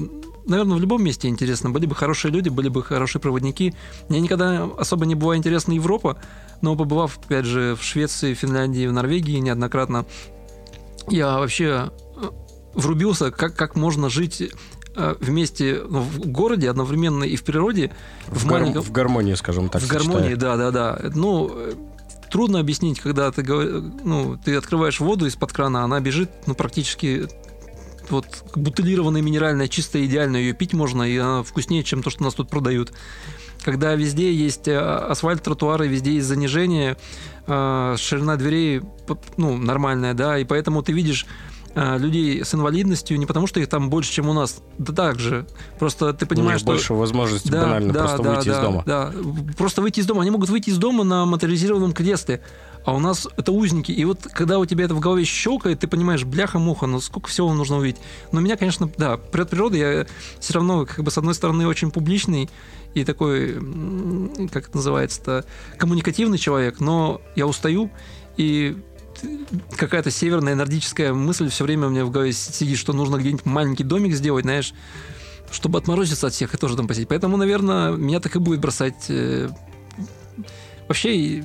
[0.47, 1.70] наверное, в любом месте интересно.
[1.70, 3.74] Были бы хорошие люди, были бы хорошие проводники.
[4.09, 6.18] Мне никогда особо не была интересна Европа,
[6.62, 10.07] но побывав, опять же, в Швеции, Финляндии, в Норвегии неоднократно,
[11.09, 12.30] я вообще э,
[12.74, 14.43] врубился, как, как можно жить
[14.95, 17.93] э, вместе ну, в городе одновременно и в природе.
[18.26, 18.82] В, в, маленьком...
[18.82, 19.80] в гармонии, скажем так.
[19.80, 21.01] В гармонии, да, да, да.
[21.14, 21.51] Ну,
[22.31, 27.29] трудно объяснить, когда ты, ну, ты открываешь воду из-под крана, она бежит ну, практически
[28.11, 32.35] вот бутылированная минеральная, чистая, идеальная, ее пить можно, и она вкуснее, чем то, что нас
[32.35, 32.93] тут продают.
[33.62, 36.97] Когда везде есть э, асфальт, тротуары, везде есть занижение,
[37.47, 38.83] э, ширина дверей
[39.37, 41.26] ну, нормальная, да, и поэтому ты видишь
[41.99, 45.47] людей с инвалидностью не потому, что их там больше, чем у нас, да так же.
[45.79, 46.72] Просто ты понимаешь, что...
[46.72, 48.83] больше возможностей да, банально да, просто да, выйти да, из дома.
[48.87, 49.12] Да,
[49.57, 50.22] просто выйти из дома.
[50.22, 52.41] Они могут выйти из дома на моторизированном кресле
[52.89, 53.93] а у нас это узники.
[53.93, 57.53] И вот когда у тебя это в голове щелкает, ты понимаешь, бляха-муха, ну сколько всего
[57.53, 58.01] нужно увидеть.
[58.33, 60.07] Но меня, конечно, да, от природы я
[60.41, 62.49] все равно, как бы, с одной стороны, очень публичный
[62.95, 63.55] и такой,
[64.51, 65.45] как это называется-то,
[65.76, 67.91] коммуникативный человек, но я устаю,
[68.39, 68.79] и
[69.77, 73.85] какая-то северная нордическая мысль все время у меня в голове сидит, что нужно где-нибудь маленький
[73.85, 74.75] домик сделать, знаешь,
[75.51, 77.09] чтобы отморозиться от всех и тоже там посидеть.
[77.09, 79.07] Поэтому, наверное, меня так и будет бросать.
[79.09, 79.49] Э,
[80.87, 81.43] вообще,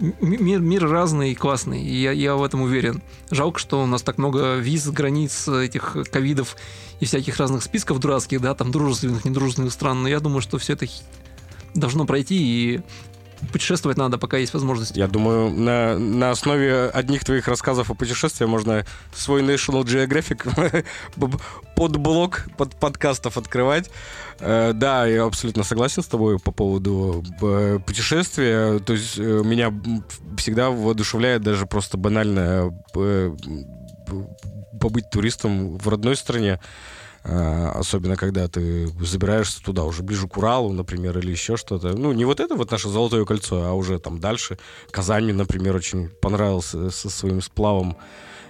[0.00, 3.02] мир, мир разный и классный, и я, я в этом уверен.
[3.30, 6.56] Жалко, что у нас так много виз, границ, этих ковидов
[7.00, 10.74] и всяких разных списков дурацких, да, там дружественных, недружественных стран, но я думаю, что все
[10.74, 10.86] это
[11.74, 12.80] должно пройти, и
[13.52, 14.96] путешествовать надо, пока есть возможность.
[14.96, 18.84] Я думаю, на, на основе одних твоих рассказов о путешествиях можно
[19.14, 20.84] свой National Geographic
[21.76, 23.90] под блок под подкастов открывать.
[24.40, 28.78] Э, да, я абсолютно согласен с тобой по поводу э, путешествия.
[28.80, 29.72] То есть э, меня
[30.36, 32.72] всегда воодушевляет даже просто банально
[34.80, 36.60] побыть туристом в родной стране.
[37.30, 41.92] А, особенно когда ты забираешься туда, уже ближе к Уралу, например, или еще что-то.
[41.96, 44.58] Ну, не вот это вот наше Золотое кольцо, а уже там дальше.
[44.90, 47.98] Казань например, очень понравился со своим сплавом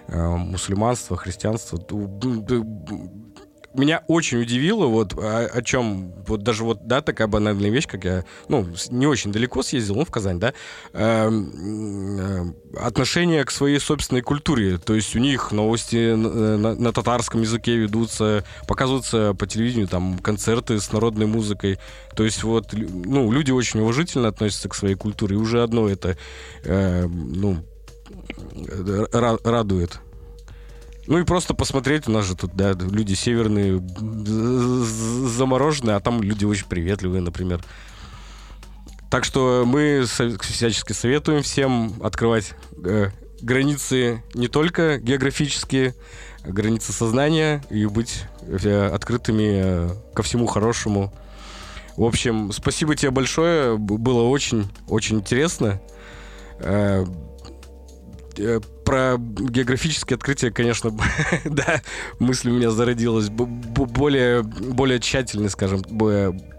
[0.07, 1.79] а, мусульманства, христианства
[3.75, 8.05] меня очень удивило, вот о, о чем, вот даже вот, да, такая банальная вещь, как
[8.05, 10.55] я, ну, не очень далеко съездил, ну, в Казань, да,
[10.93, 12.45] э, э,
[12.79, 17.77] отношение к своей собственной культуре, то есть у них новости на, на, на татарском языке
[17.77, 21.79] ведутся, показываются по телевидению там концерты с народной музыкой,
[22.17, 26.17] то есть вот, ну, люди очень уважительно относятся к своей культуре, и уже одно это,
[26.65, 27.59] э, ну,
[29.13, 30.01] радует.
[31.09, 33.83] Ну и просто посмотреть, у нас же тут, да, люди северные,
[35.27, 37.65] замороженные, а там люди очень приветливые, например.
[39.11, 42.53] Так что мы всячески советуем всем открывать
[42.85, 43.09] э,
[43.41, 45.95] границы не только географические,
[46.43, 51.15] а границы сознания и быть э, открытыми э, ко всему хорошему.
[51.97, 55.81] В общем, спасибо тебе большое, было очень-очень интересно.
[56.59, 57.07] Э,
[58.85, 60.91] про географические открытия, конечно,
[61.45, 61.83] да,
[62.19, 63.29] мысль у меня зародилась.
[63.29, 65.83] Более, более тщательно, скажем,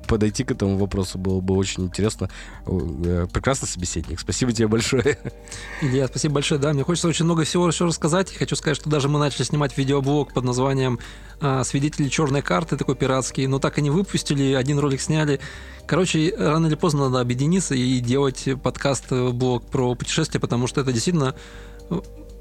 [0.09, 2.29] подойти к этому вопросу было бы очень интересно.
[2.65, 4.19] Э, прекрасный собеседник.
[4.19, 5.19] Спасибо тебе большое.
[5.81, 6.59] Илья, спасибо большое.
[6.59, 8.35] Да, мне хочется очень много всего еще рассказать.
[8.35, 10.99] Хочу сказать, что даже мы начали снимать видеоблог под названием
[11.39, 15.39] а, «Свидетели черной карты», такой пиратский, но так и не выпустили, один ролик сняли.
[15.85, 21.35] Короче, рано или поздно надо объединиться и делать подкаст-блог про путешествия, потому что это действительно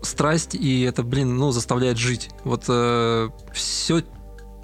[0.03, 2.30] страсть, и это, блин, ну, заставляет жить.
[2.44, 4.03] Вот э, все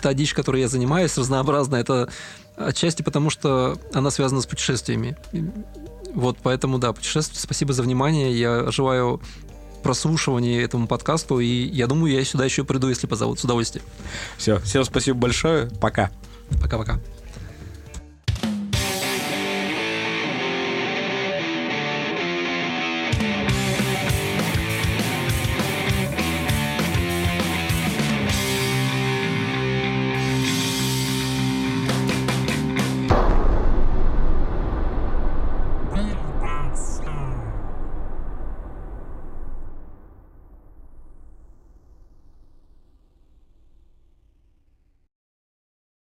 [0.01, 2.09] та дичь, которой я занимаюсь, разнообразная, это
[2.57, 5.16] отчасти потому, что она связана с путешествиями.
[6.14, 8.39] Вот, поэтому, да, путешествие, спасибо за внимание.
[8.39, 9.20] Я желаю
[9.82, 13.85] прослушивания этому подкасту, и я думаю, я сюда еще приду, если позовут, с удовольствием.
[14.39, 16.11] Все, всем спасибо большое, пока.
[16.61, 17.01] Пока-пока.